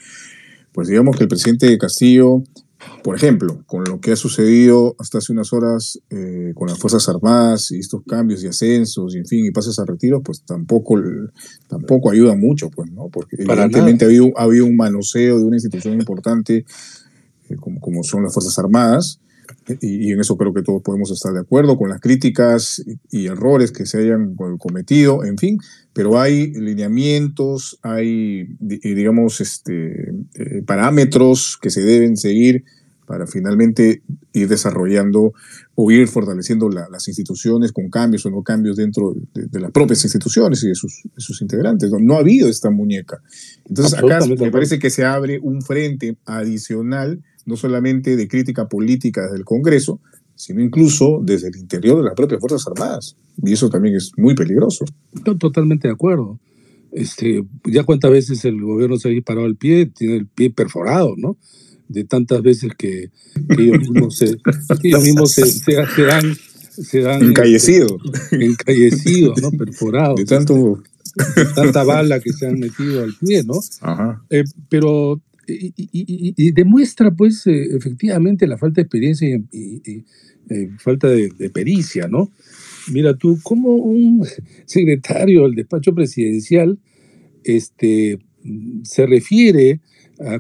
pues 0.73 0.89
digamos 0.89 1.17
que 1.17 1.25
el 1.25 1.29
presidente 1.29 1.77
Castillo 1.77 2.43
por 3.03 3.17
ejemplo, 3.17 3.63
con 3.67 3.85
lo 3.85 4.01
que 4.01 4.13
ha 4.13 4.17
sucedido 4.17 4.97
hasta 4.99 5.19
hace 5.19 5.33
unas 5.33 5.53
horas 5.53 5.99
eh, 6.11 6.53
con 6.55 6.69
las 6.69 6.79
Fuerzas 6.79 7.09
Armadas 7.09 7.71
y 7.71 7.79
estos 7.79 8.03
cambios 8.07 8.43
y 8.45 8.49
ascensos 8.49 9.15
y 9.15 9.19
en 9.19 9.27
fin, 9.27 9.47
y 9.47 9.51
pases 9.51 9.79
a 9.79 9.85
retiro, 9.85 10.23
pues 10.23 10.43
tampoco, 10.43 11.01
tampoco 11.69 12.11
ayuda 12.11 12.37
mucho, 12.37 12.71
pues, 12.71 12.91
¿no? 12.91 13.09
Porque 13.09 13.37
evidentemente 13.39 14.05
ha 14.05 14.09
habido, 14.09 14.33
ha 14.37 14.43
habido, 14.43 14.67
un 14.67 14.77
manoseo 14.77 15.39
de 15.39 15.45
una 15.45 15.57
institución 15.57 15.95
importante 15.95 16.65
eh, 17.49 17.57
como, 17.57 17.81
como 17.81 18.03
son 18.03 18.25
las 18.25 18.35
Fuerzas 18.35 18.59
Armadas, 18.59 19.21
y, 19.81 20.13
en 20.13 20.21
eso 20.21 20.37
creo 20.37 20.53
que 20.53 20.63
todos 20.63 20.83
podemos 20.83 21.11
estar 21.11 21.33
de 21.33 21.41
acuerdo 21.41 21.77
con 21.77 21.89
las 21.89 22.01
críticas 22.01 22.85
y, 23.11 23.27
errores 23.27 23.73
que 23.73 23.87
se 23.87 23.99
hayan 23.99 24.37
cometido, 24.59 25.25
en 25.25 25.39
fin, 25.39 25.59
pero 25.93 26.21
hay 26.21 26.53
lineamientos, 26.53 27.79
hay, 27.83 28.57
digamos, 28.61 29.41
este, 29.41 30.11
eh, 30.35 30.63
parámetros 30.65 31.59
que 31.61 31.71
se 31.71 31.83
deben 31.83 32.17
seguir 32.17 32.65
para 33.07 33.27
finalmente 33.27 34.03
ir 34.33 34.49
desarrollando 34.49 35.33
o 35.75 35.91
ir 35.91 36.09
fortaleciendo 36.09 36.69
las 36.69 37.07
instituciones 37.09 37.73
con 37.73 37.89
cambios 37.89 38.27
o 38.27 38.31
no 38.31 38.43
cambios 38.43 38.77
dentro 38.77 39.15
de, 39.33 39.61
las 39.61 39.71
propias 39.71 40.05
instituciones 40.05 40.63
y 40.65 40.69
de 40.69 40.75
sus, 40.75 41.03
sus 41.17 41.41
integrantes. 41.41 41.91
No, 41.91 41.99
no, 42.01 42.15
ha 42.15 42.19
habido 42.19 42.49
esta 42.49 42.71
muñeca. 42.71 43.23
Entonces 43.67 43.95
acá 43.95 44.19
me 44.27 44.51
parece 44.51 44.79
que 44.79 44.91
se 44.91 45.05
abre 45.05 45.39
un 45.41 45.63
frente 45.63 46.17
adicional 46.27 47.23
no 47.47 47.57
solamente 47.57 48.17
de 48.17 48.29
crítica 48.29 48.69
política 48.69 49.23
desde 49.23 49.39
el 49.39 49.45
Congreso, 49.45 50.01
sino 50.35 50.61
incluso 50.61 51.21
desde 51.23 51.49
el 51.49 51.57
interior 51.57 51.97
de 51.99 52.05
las 52.05 52.15
propias 52.15 52.41
Fuerzas 52.41 52.67
Armadas. 52.67 53.17
Y 53.43 53.53
eso 53.53 53.71
también 53.71 53.97
es 53.97 54.13
muy 54.17 54.35
peligroso. 54.35 54.85
Estoy 55.15 55.39
totalmente 55.39 55.89
de 55.89 55.95
acuerdo. 55.95 56.39
Este, 56.93 57.45
ya 57.65 57.85
cuántas 57.85 58.11
veces 58.11 58.45
el 58.45 58.61
gobierno 58.61 58.99
se 58.99 59.09
ha 59.09 59.11
disparado 59.11 59.47
el 59.47 59.57
pie, 59.57 59.87
tiene 59.87 60.17
el 60.17 60.27
pie 60.27 60.51
perforado, 60.51 61.15
¿no? 61.17 61.37
De 61.89 62.05
tantas 62.05 62.43
veces 62.43 62.73
que, 62.77 63.11
ellos 63.59 63.79
mismos 63.79 64.17
se, 64.17 64.37
ellos 64.83 65.03
mismos 65.03 65.33
se, 65.33 65.75
dan, 66.03 66.37
se 66.69 67.01
dan 67.01 67.23
encallecidos. 67.23 67.93
Este, 68.31 68.45
encallecidos, 68.45 69.41
¿no? 69.41 69.51
Perforados. 69.53 70.17
De 70.17 70.25
tanto... 70.25 70.83
tanta 71.55 71.83
bala 71.83 72.21
que 72.21 72.31
se 72.33 72.47
han 72.47 72.59
metido 72.59 73.03
al 73.03 73.15
pie, 73.15 73.43
¿no? 73.43 73.55
Ajá. 73.81 74.23
Eh, 74.29 74.45
pero 74.69 75.21
y, 75.47 76.53
demuestra, 76.53 77.11
pues, 77.11 77.47
eh, 77.47 77.77
efectivamente 77.77 78.47
la 78.47 78.59
falta 78.59 78.77
de 78.77 78.83
experiencia 78.83 79.41
y, 79.53 80.05
eh, 80.49 80.71
falta 80.79 81.09
de, 81.09 81.51
pericia, 81.51 82.09
¿no? 82.09 82.31
Mira 82.93 83.15
tú, 83.15 83.39
como 83.43 83.75
un 83.75 84.27
secretario 84.67 85.43
del 85.43 85.55
despacho 85.55 85.95
presidencial 85.95 86.79
este, 87.45 88.19
se 88.83 89.07
refiere 89.07 89.81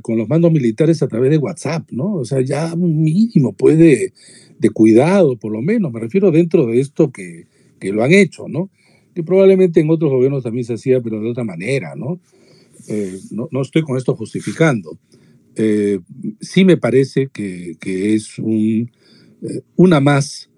con 0.00 0.16
los 0.16 0.26
mandos 0.26 0.50
militares 0.50 1.02
a 1.02 1.06
través 1.06 1.30
de 1.30 1.36
WhatsApp, 1.36 1.90
¿no? 1.90 2.14
O 2.14 2.24
sea, 2.24 2.40
ya 2.40 2.72
un 2.72 3.02
mínimo 3.02 3.52
puede 3.52 4.14
de 4.58 4.70
cuidado, 4.70 5.36
por 5.36 5.52
lo 5.52 5.60
menos, 5.60 5.92
me 5.92 6.00
refiero 6.00 6.30
dentro 6.30 6.66
de 6.66 6.80
esto 6.80 7.10
que, 7.12 7.44
que 7.78 7.92
lo 7.92 8.02
han 8.02 8.12
hecho, 8.12 8.48
¿no? 8.48 8.70
Que 9.14 9.22
probablemente 9.22 9.80
en 9.80 9.90
otros 9.90 10.10
gobiernos 10.10 10.42
también 10.42 10.64
se 10.64 10.74
hacía, 10.74 11.00
pero 11.00 11.20
de 11.20 11.30
otra 11.30 11.44
manera, 11.44 11.94
¿no? 11.94 12.20
Eh, 12.88 13.18
no, 13.30 13.48
no, 13.50 13.62
estoy 13.62 13.82
con 13.82 13.96
esto 13.96 14.14
justificando. 14.14 14.98
Eh, 15.56 16.00
sí 16.40 16.64
me 16.64 16.76
parece 16.76 17.28
que, 17.32 17.76
que 17.80 18.14
es 18.14 18.38
un, 18.38 18.90
eh, 19.42 19.62
una 19.76 20.00
más 20.00 20.50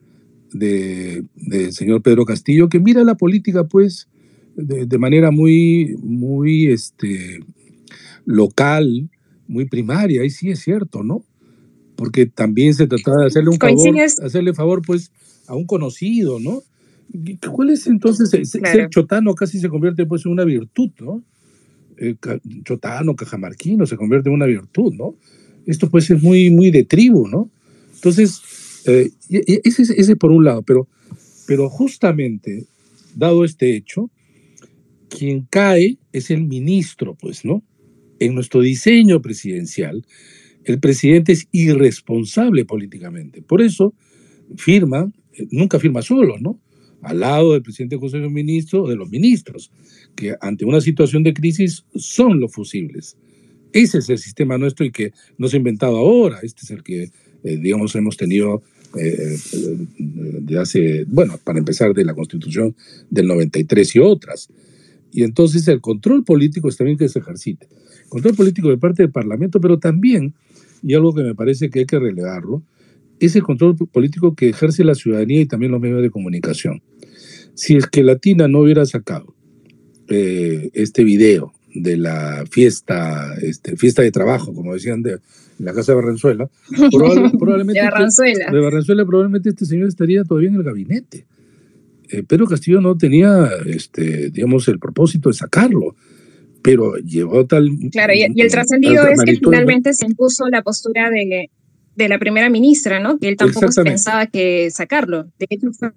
del 0.52 1.28
de 1.36 1.72
señor 1.72 2.02
Pedro 2.02 2.24
Castillo, 2.24 2.68
que 2.68 2.80
mira 2.80 3.04
la 3.04 3.16
política 3.16 3.64
pues 3.64 4.08
de, 4.56 4.86
de, 4.86 4.98
manera 4.98 5.30
muy, 5.30 5.96
muy 6.02 6.66
este, 6.66 7.40
local, 8.24 9.08
muy 9.46 9.66
primaria, 9.66 10.24
y 10.24 10.30
sí 10.30 10.50
es 10.50 10.60
cierto, 10.60 11.04
¿no? 11.04 11.24
Porque 11.96 12.26
también 12.26 12.74
se 12.74 12.86
trataba 12.86 13.22
de 13.22 13.26
hacerle 13.26 13.50
un 13.50 13.58
favor, 13.58 13.96
hacerle 14.22 14.54
favor 14.54 14.82
pues 14.84 15.12
a 15.46 15.54
un 15.54 15.66
conocido, 15.66 16.40
¿no? 16.40 16.62
¿Cuál 17.50 17.70
es 17.70 17.86
entonces? 17.86 18.30
Ser 18.50 18.88
chotano 18.90 19.34
casi 19.34 19.58
se 19.58 19.68
convierte 19.68 20.06
pues 20.06 20.26
en 20.26 20.32
una 20.32 20.44
virtud, 20.44 20.90
¿no? 21.00 21.24
Eh, 22.00 22.16
chotano, 22.64 23.16
cajamarquino, 23.16 23.86
se 23.86 23.96
convierte 23.96 24.28
en 24.28 24.34
una 24.34 24.46
virtud, 24.46 24.94
¿no? 24.94 25.16
Esto 25.66 25.90
puede 25.90 26.04
ser 26.04 26.22
muy, 26.22 26.50
muy 26.50 26.70
de 26.70 26.84
tribu, 26.84 27.28
¿no? 27.28 27.50
Entonces, 27.94 28.40
eh, 28.86 29.10
ese, 29.28 29.82
ese 29.82 30.16
por 30.16 30.30
un 30.30 30.44
lado, 30.44 30.62
pero, 30.62 30.88
pero 31.46 31.68
justamente, 31.68 32.66
dado 33.14 33.44
este 33.44 33.76
hecho, 33.76 34.10
quien 35.08 35.46
cae 35.48 35.98
es 36.12 36.30
el 36.30 36.44
ministro, 36.44 37.14
pues, 37.14 37.44
¿no? 37.44 37.62
En 38.18 38.34
nuestro 38.34 38.60
diseño 38.60 39.20
presidencial, 39.20 40.04
el 40.64 40.80
presidente 40.80 41.32
es 41.32 41.48
irresponsable 41.52 42.64
políticamente. 42.64 43.42
Por 43.42 43.62
eso 43.62 43.94
firma, 44.56 45.10
eh, 45.32 45.46
nunca 45.50 45.78
firma 45.78 46.02
solo, 46.02 46.36
¿no? 46.38 46.60
Al 47.02 47.20
lado 47.20 47.52
del 47.52 47.62
presidente 47.62 47.98
Consejo 47.98 48.28
de 48.28 48.66
o 48.72 48.88
de 48.88 48.96
los 48.96 49.08
ministros 49.08 49.70
que 50.16 50.34
ante 50.40 50.64
una 50.64 50.80
situación 50.80 51.22
de 51.22 51.32
crisis 51.32 51.84
son 51.94 52.40
los 52.40 52.52
fusibles. 52.52 53.16
Ese 53.72 53.98
es 53.98 54.08
el 54.08 54.18
sistema 54.18 54.58
nuestro 54.58 54.84
y 54.84 54.90
que 54.90 55.12
no 55.36 55.48
se 55.48 55.56
ha 55.56 55.58
inventado 55.58 55.96
ahora. 55.96 56.38
Este 56.42 56.62
es 56.64 56.70
el 56.70 56.82
que, 56.82 57.10
eh, 57.44 57.56
digamos, 57.56 57.94
hemos 57.94 58.16
tenido 58.16 58.62
eh, 58.96 59.36
de 59.98 60.58
hace, 60.58 61.04
bueno, 61.04 61.38
para 61.42 61.58
empezar, 61.58 61.92
de 61.92 62.04
la 62.04 62.14
Constitución 62.14 62.74
del 63.10 63.26
93 63.26 63.96
y 63.96 63.98
otras. 63.98 64.48
Y 65.12 65.22
entonces 65.22 65.68
el 65.68 65.80
control 65.80 66.24
político 66.24 66.68
es 66.68 66.76
también 66.76 66.98
que 66.98 67.08
se 67.08 67.18
ejercite. 67.18 67.68
Control 68.08 68.34
político 68.34 68.68
de 68.68 68.78
parte 68.78 69.02
del 69.02 69.12
Parlamento, 69.12 69.60
pero 69.60 69.78
también, 69.78 70.34
y 70.82 70.94
algo 70.94 71.14
que 71.14 71.22
me 71.22 71.34
parece 71.34 71.70
que 71.70 71.80
hay 71.80 71.86
que 71.86 71.98
relevarlo, 71.98 72.62
es 73.20 73.36
el 73.36 73.42
control 73.42 73.76
político 73.76 74.34
que 74.34 74.48
ejerce 74.48 74.84
la 74.84 74.94
ciudadanía 74.94 75.40
y 75.40 75.46
también 75.46 75.72
los 75.72 75.80
medios 75.80 76.02
de 76.02 76.10
comunicación. 76.10 76.82
Si 77.54 77.76
es 77.76 77.86
que 77.86 78.02
Latina 78.02 78.48
no 78.48 78.60
hubiera 78.60 78.86
sacado 78.86 79.34
eh, 80.08 80.70
este 80.74 81.04
video 81.04 81.52
de 81.74 81.96
la 81.96 82.44
fiesta, 82.50 83.34
este, 83.42 83.76
fiesta 83.76 84.02
de 84.02 84.10
trabajo, 84.10 84.54
como 84.54 84.74
decían 84.74 85.02
de, 85.02 85.18
en 85.58 85.64
la 85.64 85.74
casa 85.74 85.92
de 85.92 85.96
Barranzuela, 85.96 86.48
probablemente, 87.38 87.80
de 87.80 87.86
Barranzuela. 87.86 88.50
de 88.50 88.60
Barranzuela, 88.60 89.04
probablemente 89.04 89.48
este 89.50 89.66
señor 89.66 89.88
estaría 89.88 90.24
todavía 90.24 90.50
en 90.50 90.56
el 90.56 90.62
gabinete. 90.62 91.26
Eh, 92.10 92.22
Pedro 92.22 92.46
Castillo 92.46 92.80
no 92.80 92.96
tenía, 92.96 93.50
este, 93.66 94.30
digamos, 94.30 94.66
el 94.68 94.78
propósito 94.78 95.28
de 95.28 95.34
sacarlo, 95.34 95.94
pero 96.62 96.96
llevó 96.96 97.46
tal... 97.46 97.70
Claro, 97.92 98.14
y, 98.14 98.22
el 98.22 98.50
trascendido 98.50 99.06
es 99.06 99.20
que 99.22 99.36
finalmente 99.36 99.92
se 99.92 100.06
impuso 100.06 100.48
la 100.48 100.62
postura 100.62 101.10
de, 101.10 101.50
de 101.98 102.08
la 102.08 102.18
primera 102.18 102.48
ministra, 102.48 103.00
¿no? 103.00 103.18
Que 103.18 103.28
él 103.28 103.36
tampoco 103.36 103.66
pensaba 103.82 104.26
que 104.28 104.70
sacarlo. 104.70 105.24
De 105.38 105.46
hecho, 105.50 105.72
fue 105.72 105.90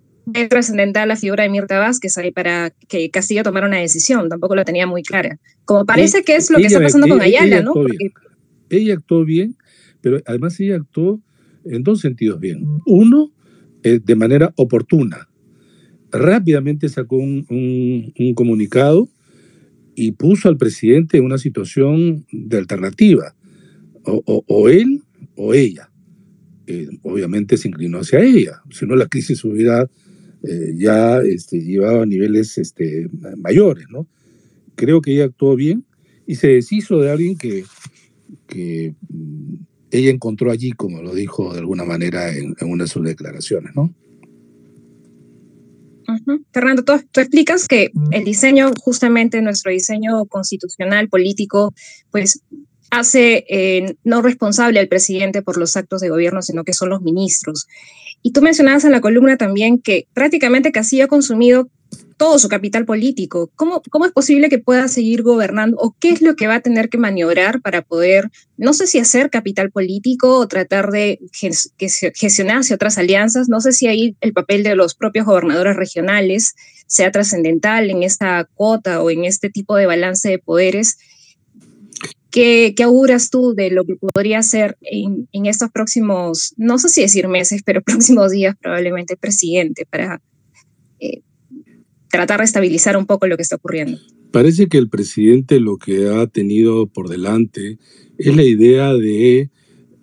trascendental 0.50 1.08
la 1.08 1.16
figura 1.16 1.44
de 1.44 1.50
Mirta 1.50 1.80
Vázquez 1.80 2.18
ahí 2.18 2.32
para 2.32 2.74
que 2.88 3.10
Castillo 3.12 3.44
tomara 3.44 3.68
una 3.68 3.78
decisión, 3.78 4.28
tampoco 4.28 4.56
la 4.56 4.66
tenía 4.66 4.88
muy 4.88 5.04
clara. 5.04 5.40
Como 5.64 5.86
parece 5.86 6.24
que 6.24 6.36
es 6.36 6.50
lo 6.50 6.58
que 6.58 6.66
está 6.66 6.82
pasando 6.82 7.08
con 7.08 7.22
Ayala, 7.22 7.62
¿no? 7.62 7.74
Ella 8.70 8.96
actuó 8.96 9.24
bien, 9.26 9.56
pero 10.02 10.20
además 10.26 10.60
ella 10.60 10.78
actuó 10.78 11.22
en 11.66 11.84
dos 11.84 12.02
sentidos 12.02 12.40
bien. 12.40 12.66
Uno, 12.88 13.32
eh, 13.84 14.00
de 14.04 14.16
manera 14.16 14.54
oportuna. 14.56 15.28
Rápidamente 16.12 16.90
sacó 16.90 17.18
un, 17.18 17.46
un, 18.18 18.34
comunicado 18.34 19.08
y 19.96 20.14
puso 20.14 20.50
al 20.50 20.58
presidente 20.58 21.18
en 21.18 21.26
una 21.26 21.38
situación 21.38 22.26
de 22.32 22.58
alternativa. 22.58 23.36
O, 24.04 24.44
o, 24.48 24.70
él 24.70 25.04
o 25.36 25.54
ella. 25.54 25.91
Obviamente 27.04 27.58
se 27.58 27.68
inclinó 27.68 28.00
hacia 28.00 28.20
ella, 28.20 28.62
si 28.70 28.86
no 28.86 28.96
la 28.96 29.08
crisis 29.08 29.44
hubiera 29.44 29.90
eh, 30.44 30.74
ya 30.76 31.20
este, 31.20 31.62
llevaba 31.62 32.04
a 32.04 32.06
niveles 32.06 32.58
este, 32.58 33.08
mayores, 33.38 33.86
¿no? 33.90 34.08
Creo 34.76 35.02
que 35.02 35.14
ella 35.14 35.26
actuó 35.26 35.56
bien 35.56 35.86
y 36.26 36.36
se 36.36 36.48
deshizo 36.48 37.00
de 37.00 37.12
alguien 37.12 37.38
que, 37.38 37.64
que 38.48 38.96
mm, 39.10 39.56
ella 39.92 40.10
encontró 40.10 40.52
allí, 40.52 40.72
como 40.72 41.02
lo 41.02 41.14
dijo 41.14 41.54
de 41.54 41.60
alguna 41.60 41.84
manera 41.84 42.36
en, 42.36 42.56
una 42.62 42.86
de 42.86 42.90
sus 42.90 43.04
declaraciones, 43.04 43.76
¿no? 43.76 43.94
Fernando, 46.52 46.84
tú, 46.84 46.94
explicas 46.94 47.68
que 47.68 47.92
el 48.12 48.24
diseño, 48.26 48.72
justamente 48.82 49.42
nuestro 49.42 49.72
diseño 49.72 50.26
constitucional, 50.26 51.08
político, 51.08 51.74
pues 52.10 52.42
hace 52.92 53.46
eh, 53.50 53.96
no 54.04 54.22
responsable 54.22 54.80
al 54.80 54.88
presidente 54.88 55.42
por 55.42 55.58
los 55.58 55.76
actos 55.76 56.02
de 56.02 56.10
gobierno, 56.10 56.42
sino 56.42 56.64
que 56.64 56.74
son 56.74 56.90
los 56.90 57.02
ministros. 57.02 57.68
Y 58.22 58.34
tú 58.34 58.42
mencionabas 58.42 58.86
en 58.86 58.92
la 58.92 59.02
columna 59.02 59.38
también 59.38 59.80
que 59.80 60.08
prácticamente 60.14 60.72
Castillo 60.72 61.06
ha 61.06 61.08
consumido 61.08 61.70
todo 62.18 62.38
su 62.38 62.50
capital 62.50 62.86
político. 62.86 63.50
¿Cómo, 63.56 63.82
¿Cómo 63.90 64.06
es 64.06 64.12
posible 64.12 64.48
que 64.48 64.60
pueda 64.60 64.88
seguir 64.88 65.24
gobernando 65.24 65.76
o 65.80 65.96
qué 66.00 66.12
es 66.12 66.22
lo 66.22 66.36
que 66.36 66.46
va 66.46 66.56
a 66.56 66.60
tener 66.60 66.90
que 66.90 67.00
maniobrar 67.00 67.62
para 67.62 67.82
poder, 67.82 68.30
no 68.58 68.74
sé 68.74 68.86
si 68.86 69.00
hacer 69.00 69.32
capital 69.32 69.72
político 69.72 70.38
o 70.38 70.48
tratar 70.48 70.92
de 70.92 71.20
gestionarse 72.14 72.76
otras 72.76 73.00
alianzas? 73.00 73.50
No 73.50 73.60
sé 73.60 73.72
si 73.72 73.88
ahí 73.88 74.16
el 74.22 74.34
papel 74.34 74.62
de 74.62 74.76
los 74.76 74.94
propios 74.94 75.26
gobernadores 75.26 75.76
regionales 75.76 76.54
sea 76.86 77.12
trascendental 77.12 77.90
en 77.90 78.04
esta 78.04 78.48
cuota 78.54 79.02
o 79.02 79.10
en 79.10 79.26
este 79.26 79.50
tipo 79.50 79.76
de 79.76 79.88
balance 79.88 80.30
de 80.30 80.38
poderes. 80.38 81.00
¿Qué, 82.32 82.74
auguras 82.84 83.30
tú 83.30 83.54
de 83.54 83.72
lo 83.72 83.84
que 83.84 83.96
podría 83.96 84.42
ser 84.42 84.78
en, 84.82 85.28
estos 85.46 85.70
próximos, 85.70 86.54
no 86.58 86.80
sé 86.80 86.88
si 86.88 87.02
decir 87.02 87.28
meses, 87.28 87.62
pero 87.66 87.82
próximos 87.86 88.32
días 88.32 88.56
probablemente 88.60 89.18
presidente 89.18 89.86
para 89.90 90.22
eh, 91.00 91.22
tratar 92.10 92.40
de 92.40 92.46
estabilizar 92.46 92.96
un 92.96 93.06
poco 93.06 93.28
lo 93.28 93.36
que 93.36 93.44
está 93.44 93.58
ocurriendo? 93.58 94.00
Parece 94.32 94.68
que 94.68 94.78
el 94.78 94.90
presidente 94.90 95.60
lo 95.60 95.78
que 95.78 96.08
ha 96.08 96.26
tenido 96.28 96.88
por 96.88 97.10
delante 97.10 97.78
es 98.18 98.36
la 98.36 98.44
idea 98.44 98.94
de, 98.94 99.50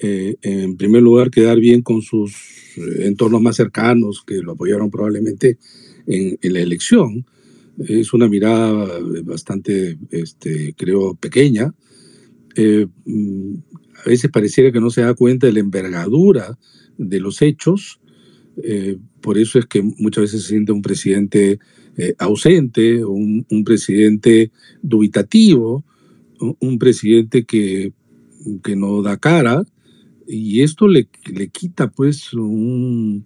eh, 0.00 0.36
en 0.42 0.76
primer 0.76 1.02
lugar, 1.02 1.30
quedar 1.30 1.58
bien 1.58 1.80
con 1.80 2.02
sus 2.02 2.34
eh, 2.76 3.06
entornos 3.06 3.40
más 3.40 3.56
cercanos 3.56 4.22
que 4.26 4.36
lo 4.42 4.52
apoyaron 4.52 4.90
probablemente 4.90 5.58
en, 6.06 6.38
la 6.42 6.60
elección. 6.60 7.24
Es 7.78 8.12
una 8.12 8.28
mirada 8.28 9.00
bastante, 9.24 9.96
este, 10.10 10.74
creo, 10.76 11.14
pequeña, 11.14 11.72
eh, 12.60 12.88
mm, 13.04 13.54
a 14.04 14.08
veces 14.08 14.32
pareciera 14.32 14.72
que 14.72 14.80
no 14.80 14.90
se 14.90 15.02
da 15.02 15.14
cuenta 15.14 15.46
de 15.46 15.52
la 15.52 15.60
envergadura 15.60 16.58
de 16.96 17.20
los 17.20 17.40
hechos. 17.40 18.00
Eh, 18.64 18.98
por 19.20 19.38
eso 19.38 19.60
es 19.60 19.66
que 19.66 19.80
muchas 19.80 20.22
veces 20.22 20.42
se 20.42 20.48
siente 20.48 20.72
un 20.72 20.82
presidente 20.82 21.60
eh, 21.96 22.14
ausente, 22.18 23.04
un, 23.04 23.46
presidente 23.64 24.50
dubitativo, 24.82 25.84
un 26.58 26.78
presidente 26.80 27.44
que, 27.44 27.92
que, 28.64 28.74
no 28.74 29.02
da 29.02 29.18
cara, 29.18 29.64
y 30.26 30.62
esto 30.62 30.88
le, 30.88 31.08
le 31.32 31.48
quita 31.48 31.90
pues 31.90 32.32
un 32.34 33.24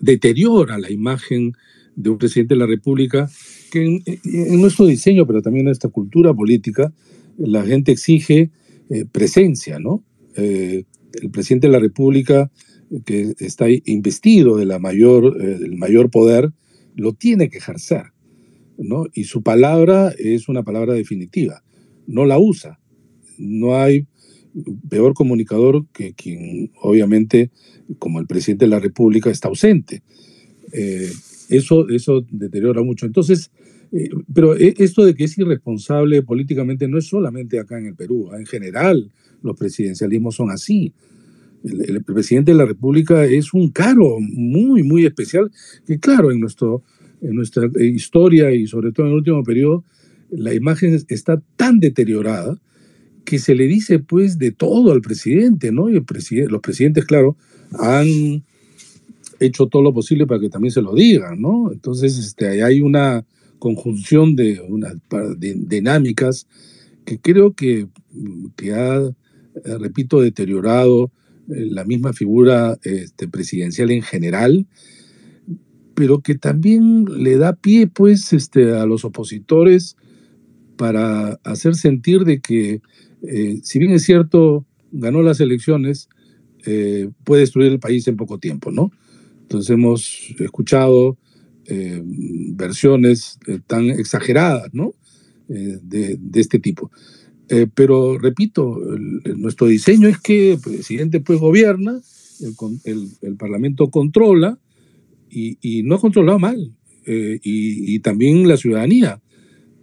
deteriora 0.00 0.78
la 0.78 0.90
imagen 0.90 1.52
de 1.94 2.10
un 2.10 2.18
presidente 2.18 2.54
de 2.54 2.60
la 2.60 2.66
República 2.66 3.28
que 3.70 3.84
en, 3.84 4.02
en, 4.06 4.60
nuestro 4.60 4.86
diseño, 4.86 5.26
pero 5.26 5.42
también 5.42 5.62
en 5.62 5.66
nuestra 5.66 5.90
cultura 5.90 6.32
política, 6.32 6.92
la 7.38 7.64
gente 7.64 7.92
exige 7.92 8.50
eh, 8.90 9.04
presencia, 9.10 9.78
¿no? 9.78 10.04
Eh, 10.36 10.84
el 11.22 11.30
presidente 11.30 11.68
de 11.68 11.72
la 11.72 11.78
República, 11.78 12.50
que 13.04 13.34
está 13.38 13.66
investido 13.84 14.58
eh, 14.60 14.66
del 14.66 15.76
mayor 15.76 16.10
poder, 16.10 16.52
lo 16.96 17.12
tiene 17.12 17.48
que 17.48 17.58
ejercer, 17.58 18.06
¿no? 18.78 19.06
Y 19.14 19.24
su 19.24 19.42
palabra 19.42 20.12
es 20.18 20.48
una 20.48 20.64
palabra 20.64 20.94
definitiva, 20.94 21.62
no 22.06 22.24
la 22.24 22.38
usa. 22.38 22.80
No 23.38 23.76
hay 23.76 24.06
peor 24.88 25.14
comunicador 25.14 25.86
que 25.92 26.12
quien, 26.12 26.72
obviamente, 26.82 27.50
como 27.98 28.18
el 28.18 28.26
presidente 28.26 28.64
de 28.64 28.70
la 28.70 28.80
República, 28.80 29.30
está 29.30 29.48
ausente. 29.48 30.02
eso, 31.48 31.88
eso 31.88 32.26
deteriora 32.30 32.82
mucho. 32.82 33.06
Entonces, 33.06 33.50
eh, 33.92 34.08
pero 34.32 34.56
e, 34.56 34.74
esto 34.78 35.04
de 35.04 35.14
que 35.14 35.24
es 35.24 35.36
irresponsable 35.38 36.22
políticamente 36.22 36.88
no 36.88 36.98
es 36.98 37.06
solamente 37.06 37.58
acá 37.58 37.78
en 37.78 37.86
el 37.86 37.94
Perú, 37.94 38.30
en 38.32 38.46
general 38.46 39.10
los 39.42 39.56
presidencialismos 39.56 40.36
son 40.36 40.50
así. 40.50 40.92
El, 41.62 42.02
presidente 42.04 42.52
de 42.52 42.58
la 42.58 42.64
República 42.64 43.24
es 43.24 43.52
un 43.52 43.70
caro 43.70 44.18
muy, 44.18 44.82
muy 44.82 45.04
especial, 45.04 45.50
que 45.86 45.98
claro, 45.98 46.30
en, 46.30 46.40
nuestro, 46.40 46.82
en 47.20 47.34
nuestra 47.34 47.68
historia 47.78 48.50
y 48.52 48.66
sobre 48.66 48.92
todo 48.92 49.06
en 49.06 49.12
el 49.12 49.18
último 49.18 49.42
periodo, 49.42 49.84
la 50.30 50.54
imagen 50.54 50.98
está 51.08 51.42
tan 51.56 51.78
deteriorada 51.80 52.58
que 53.24 53.38
se 53.38 53.54
le 53.54 53.66
dice 53.66 53.98
pues 53.98 54.38
de 54.38 54.52
todo 54.52 54.92
al 54.92 55.02
presidente, 55.02 55.70
¿no? 55.70 55.90
Y 55.90 55.96
el 55.96 56.04
los 56.48 56.60
presidentes, 56.60 57.04
claro, 57.04 57.36
han 57.78 58.42
hecho 59.38 59.66
todo 59.66 59.82
lo 59.82 59.92
posible 59.92 60.26
para 60.26 60.40
que 60.40 60.48
también 60.48 60.72
se 60.72 60.82
lo 60.82 60.94
digan, 60.94 61.40
¿no? 61.40 61.70
Entonces, 61.72 62.18
este, 62.18 62.62
hay 62.62 62.80
una, 62.80 63.24
conjunción 63.60 64.34
de 64.34 64.60
unas 64.60 64.96
dinámicas 65.38 66.48
que 67.04 67.20
creo 67.20 67.54
que, 67.54 67.86
que 68.56 68.72
ha, 68.72 68.96
eh, 68.98 69.12
repito, 69.78 70.20
deteriorado 70.20 71.12
eh, 71.48 71.66
la 71.70 71.84
misma 71.84 72.12
figura 72.12 72.78
este, 72.82 73.28
presidencial 73.28 73.92
en 73.92 74.02
general, 74.02 74.66
pero 75.94 76.20
que 76.20 76.34
también 76.34 77.04
le 77.04 77.36
da 77.36 77.54
pie 77.54 77.86
pues, 77.86 78.32
este, 78.32 78.72
a 78.72 78.86
los 78.86 79.04
opositores 79.04 79.96
para 80.76 81.38
hacer 81.44 81.74
sentir 81.74 82.24
de 82.24 82.40
que, 82.40 82.80
eh, 83.22 83.60
si 83.62 83.78
bien 83.78 83.92
es 83.92 84.02
cierto, 84.02 84.66
ganó 84.90 85.22
las 85.22 85.40
elecciones, 85.40 86.08
puede 87.24 87.40
destruir 87.40 87.72
el 87.72 87.80
país 87.80 88.06
en 88.06 88.16
poco 88.16 88.38
tiempo, 88.38 88.70
¿no? 88.70 88.90
Entonces 89.42 89.70
hemos 89.70 90.34
escuchado 90.38 91.16
eh, 91.72 92.02
versiones 92.04 93.38
eh, 93.46 93.60
tan 93.64 93.90
exageradas 93.90 94.74
¿no? 94.74 94.92
Eh, 95.48 95.78
de, 95.80 96.18
este 96.34 96.58
tipo. 96.58 96.90
pero 97.74 98.18
repito, 98.18 98.80
nuestro 99.36 99.68
diseño 99.68 100.08
es 100.08 100.18
que 100.18 100.52
el 100.54 100.60
presidente 100.60 101.20
pues 101.20 101.38
gobierna, 101.38 102.00
el, 102.84 103.36
Parlamento 103.36 103.88
controla 103.88 104.58
y, 105.30 105.82
no 105.84 105.94
ha 105.94 106.00
controlado 106.00 106.40
mal, 106.40 106.74
y, 107.06 107.98
también 108.00 108.48
la 108.48 108.56
ciudadanía. 108.56 109.20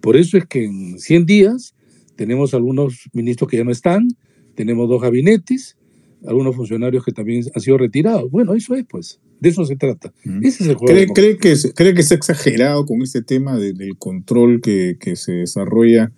Por 0.02 0.18
eso 0.18 0.38
es 0.38 0.46
que 0.46 0.66
en 0.66 1.00
100 1.00 1.26
días 1.26 1.76
tenemos 2.16 2.54
algunos 2.54 3.10
ministros 3.14 3.50
que 3.50 3.58
ya 3.58 3.64
no 3.64 3.72
están, 3.72 4.08
tenemos 4.56 4.90
dos 4.90 5.02
gabinetes, 5.02 5.78
algunos 6.26 6.56
funcionarios 6.56 7.04
que 7.06 7.12
también 7.12 7.44
han 7.54 7.62
sido 7.62 7.78
retirados. 7.78 8.30
Bueno, 8.30 8.54
eso 8.54 8.76
es, 8.76 8.86
pues. 8.86 9.20
De 9.40 9.50
eso 9.50 9.66
se 9.66 9.76
trata. 9.76 10.14
Ese 10.42 10.64
es 10.64 10.70
el 10.70 10.76
juego. 10.76 11.14
¿Cree, 11.14 11.38
que, 11.38 11.56
¿Cree 11.76 11.94
que 11.94 12.02
está 12.02 12.16
exagerado 12.16 12.86
con 12.86 13.02
este 13.02 13.22
tema 13.22 13.58
del 13.58 13.98
control 13.98 14.62
que, 14.62 14.98
se 15.16 15.32
desarrolla 15.34 16.12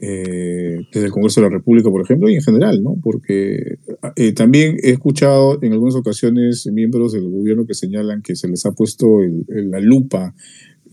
eh, 0.00 0.80
desde 0.92 1.06
el 1.06 1.12
Congreso 1.12 1.40
de 1.40 1.48
la 1.48 1.52
República, 1.52 1.88
por 1.90 2.02
ejemplo, 2.02 2.28
y 2.28 2.34
en 2.34 2.42
general, 2.42 2.82
¿no? 2.82 2.96
Porque 3.02 3.78
eh, 4.16 4.32
también 4.32 4.76
he 4.82 4.90
escuchado 4.90 5.58
en 5.62 5.72
algunas 5.72 5.94
ocasiones 5.94 6.66
miembros 6.66 7.12
del 7.12 7.30
gobierno 7.30 7.66
que 7.66 7.74
señalan 7.74 8.20
que 8.20 8.36
se 8.36 8.48
les 8.48 8.66
ha 8.66 8.72
puesto 8.72 9.20
la 9.48 9.80
lupa 9.80 10.34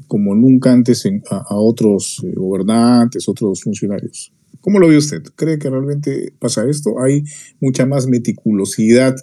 como 0.07 0.35
nunca 0.35 0.71
antes 0.71 1.07
a, 1.29 1.55
otros 1.55 2.21
eh, 2.23 2.33
gobernantes, 2.35 3.29
otros 3.29 3.61
funcionarios. 3.61 4.33
¿Cómo 4.59 4.79
lo 4.79 4.87
ve 4.87 4.97
usted? 4.97 5.23
¿Cree 5.35 5.59
que 5.59 5.69
realmente 5.69 6.33
pasa 6.39 6.67
esto? 6.67 7.01
¿Hay 7.01 7.23
mucha 7.61 7.85
más 7.85 8.07
meticulosidad 8.07 9.15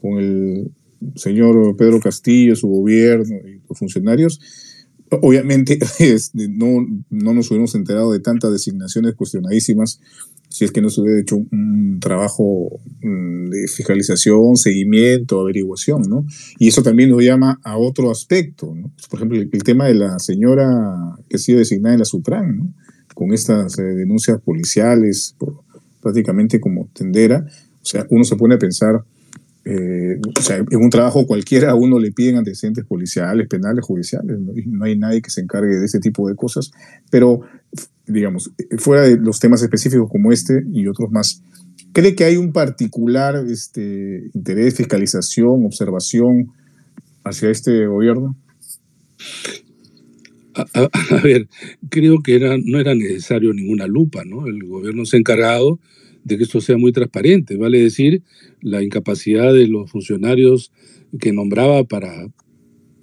con 0.00 0.18
el 0.18 0.70
señor 1.14 1.76
Pedro 1.76 2.00
Castillo, 2.00 2.56
su 2.56 2.68
gobierno 2.68 3.36
y 3.46 3.60
los 3.68 3.78
funcionarios, 3.78 4.40
obviamente 5.10 5.78
no, 6.34 6.86
no 7.10 7.34
nos 7.34 7.50
hubiéramos 7.50 7.74
enterado 7.74 8.12
de 8.12 8.20
tantas 8.20 8.52
designaciones 8.52 9.14
cuestionadísimas 9.14 10.00
si 10.48 10.64
es 10.64 10.70
que 10.70 10.80
no 10.80 10.88
se 10.88 11.00
hubiera 11.00 11.20
hecho 11.20 11.36
un, 11.36 11.98
trabajo 12.00 12.80
mm, 13.02 13.48
de 13.50 13.68
fiscalización, 13.68 14.56
seguimiento, 14.56 15.40
averiguación, 15.40 16.02
¿no? 16.08 16.24
Y 16.58 16.68
eso 16.68 16.82
también 16.82 17.10
nos 17.10 17.22
llama 17.22 17.60
a 17.62 17.76
otro 17.76 18.10
aspecto, 18.10 18.74
¿no? 18.74 18.92
Por 19.10 19.18
ejemplo, 19.18 19.38
el, 19.40 19.62
tema 19.62 19.86
de 19.86 19.94
la 19.94 20.18
señora 20.18 21.16
que 21.28 21.36
ha 21.36 21.38
sido 21.38 21.58
designada 21.58 21.94
en 21.94 22.00
la 22.00 22.04
SUPRAN, 22.04 22.56
¿no? 22.58 22.74
Con 23.14 23.32
estas 23.32 23.78
eh, 23.78 23.82
denuncias 23.82 24.40
policiales, 24.40 25.34
por, 25.38 25.62
prácticamente 26.00 26.60
como 26.60 26.88
tendera, 26.92 27.46
o 27.82 27.84
sea, 27.84 28.06
uno 28.10 28.24
se 28.24 28.36
pone 28.36 28.54
a 28.54 28.58
pensar 28.58 29.04
eh, 29.68 30.20
o 30.38 30.42
sea, 30.42 30.58
en 30.58 30.76
un 30.76 30.90
trabajo 30.90 31.26
cualquiera 31.26 31.72
a 31.72 31.74
uno 31.74 31.98
le 31.98 32.12
piden 32.12 32.36
antecedentes 32.36 32.84
policiales, 32.84 33.48
penales, 33.48 33.84
judiciales, 33.84 34.38
¿no? 34.38 34.52
no 34.54 34.84
hay 34.84 34.96
nadie 34.96 35.20
que 35.20 35.30
se 35.30 35.40
encargue 35.40 35.80
de 35.80 35.86
ese 35.86 35.98
tipo 35.98 36.28
de 36.28 36.36
cosas, 36.36 36.70
pero 37.10 37.40
digamos, 38.06 38.52
fuera 38.78 39.02
de 39.02 39.16
los 39.16 39.40
temas 39.40 39.60
específicos 39.62 40.08
como 40.08 40.30
este 40.30 40.62
y 40.72 40.86
otros 40.86 41.10
más, 41.10 41.42
¿cree 41.92 42.14
que 42.14 42.22
hay 42.22 42.36
un 42.36 42.52
particular 42.52 43.44
este, 43.48 44.30
interés, 44.34 44.76
fiscalización, 44.76 45.66
observación 45.66 46.52
hacia 47.24 47.50
este 47.50 47.88
gobierno? 47.88 48.36
A, 50.54 50.88
ver, 51.24 51.48
creo 51.90 52.22
que 52.22 52.36
era, 52.36 52.56
no 52.56 52.78
era 52.78 52.94
necesario 52.94 53.52
ninguna 53.52 53.88
lupa, 53.88 54.24
¿no? 54.24 54.46
El 54.46 54.62
gobierno 54.64 55.04
se 55.04 55.16
ha 55.16 55.20
encargado 55.20 55.80
de 56.26 56.36
que 56.36 56.42
esto 56.42 56.60
sea 56.60 56.76
muy 56.76 56.90
transparente, 56.90 57.56
vale 57.56 57.80
decir, 57.80 58.22
la 58.60 58.82
incapacidad 58.82 59.54
de 59.54 59.68
los 59.68 59.88
funcionarios 59.88 60.72
que 61.20 61.32
nombraba 61.32 61.84
para, 61.84 62.28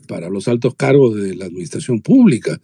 para 0.10 0.30
los 0.30 0.50
altos 0.50 0.76
cargos 0.76 1.16
de 1.16 1.34
la 1.34 1.46
administración 1.46 2.02
pública. 2.02 2.60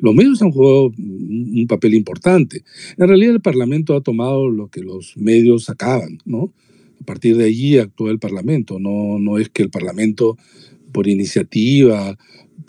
Los 0.00 0.12
medios 0.12 0.42
han 0.42 0.50
jugado 0.50 0.86
un 0.98 1.66
papel 1.68 1.94
importante. 1.94 2.64
En 2.98 3.06
realidad 3.06 3.34
el 3.34 3.40
Parlamento 3.40 3.94
ha 3.94 4.00
tomado 4.00 4.50
lo 4.50 4.66
que 4.66 4.80
los 4.80 5.16
medios 5.16 5.64
sacaban, 5.64 6.18
¿no? 6.24 6.52
A 7.00 7.04
partir 7.04 7.36
de 7.36 7.44
allí 7.44 7.78
actuó 7.78 8.10
el 8.10 8.18
Parlamento. 8.18 8.80
No, 8.80 9.20
no 9.20 9.38
es 9.38 9.48
que 9.48 9.62
el 9.62 9.70
Parlamento, 9.70 10.36
por 10.90 11.06
iniciativa, 11.06 12.18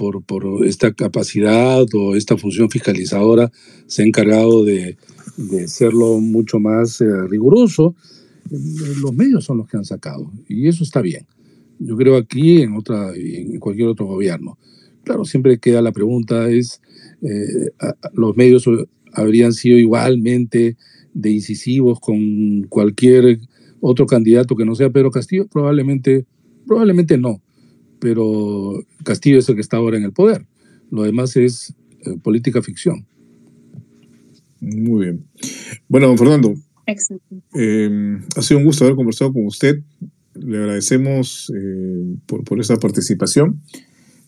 por, 0.01 0.23
por 0.23 0.65
esta 0.65 0.91
capacidad 0.93 1.85
o 1.93 2.15
esta 2.15 2.35
función 2.35 2.71
fiscalizadora, 2.71 3.51
se 3.85 4.01
ha 4.01 4.05
encargado 4.07 4.65
de, 4.65 4.97
de 5.37 5.67
serlo 5.67 6.19
mucho 6.19 6.59
más 6.59 7.01
eh, 7.01 7.27
riguroso, 7.27 7.93
eh, 8.49 8.55
los 8.99 9.13
medios 9.13 9.43
son 9.43 9.59
los 9.59 9.67
que 9.67 9.77
han 9.77 9.85
sacado 9.85 10.31
y 10.49 10.67
eso 10.67 10.83
está 10.83 11.01
bien. 11.01 11.27
Yo 11.77 11.95
creo 11.97 12.17
aquí 12.17 12.63
en 12.63 12.73
otra 12.73 13.13
en 13.15 13.59
cualquier 13.59 13.89
otro 13.89 14.07
gobierno. 14.07 14.57
Claro, 15.03 15.23
siempre 15.23 15.59
queda 15.59 15.83
la 15.83 15.91
pregunta 15.91 16.49
es 16.49 16.81
eh, 17.21 17.69
los 18.13 18.35
medios 18.35 18.67
habrían 19.13 19.53
sido 19.53 19.77
igualmente 19.77 20.77
de 21.13 21.29
incisivos 21.29 21.99
con 21.99 22.63
cualquier 22.69 23.39
otro 23.81 24.07
candidato 24.07 24.55
que 24.55 24.65
no 24.65 24.73
sea 24.73 24.89
Pedro 24.89 25.11
Castillo? 25.11 25.45
Probablemente, 25.47 26.25
probablemente 26.65 27.19
no, 27.19 27.39
pero 28.01 28.83
Castillo 29.03 29.37
es 29.37 29.47
el 29.47 29.55
que 29.55 29.61
está 29.61 29.77
ahora 29.77 29.95
en 29.95 30.03
el 30.03 30.11
poder. 30.11 30.45
Lo 30.89 31.03
demás 31.03 31.37
es 31.37 31.73
eh, 32.05 32.17
política 32.21 32.61
ficción. 32.61 33.05
Muy 34.59 35.05
bien. 35.05 35.25
Bueno, 35.87 36.07
don 36.07 36.17
Fernando, 36.17 36.55
eh, 37.53 38.19
ha 38.35 38.41
sido 38.41 38.57
un 38.59 38.65
gusto 38.65 38.83
haber 38.83 38.95
conversado 38.95 39.31
con 39.31 39.45
usted. 39.45 39.81
Le 40.33 40.57
agradecemos 40.57 41.51
eh, 41.55 42.15
por, 42.25 42.43
por 42.43 42.59
esa 42.59 42.75
participación. 42.77 43.61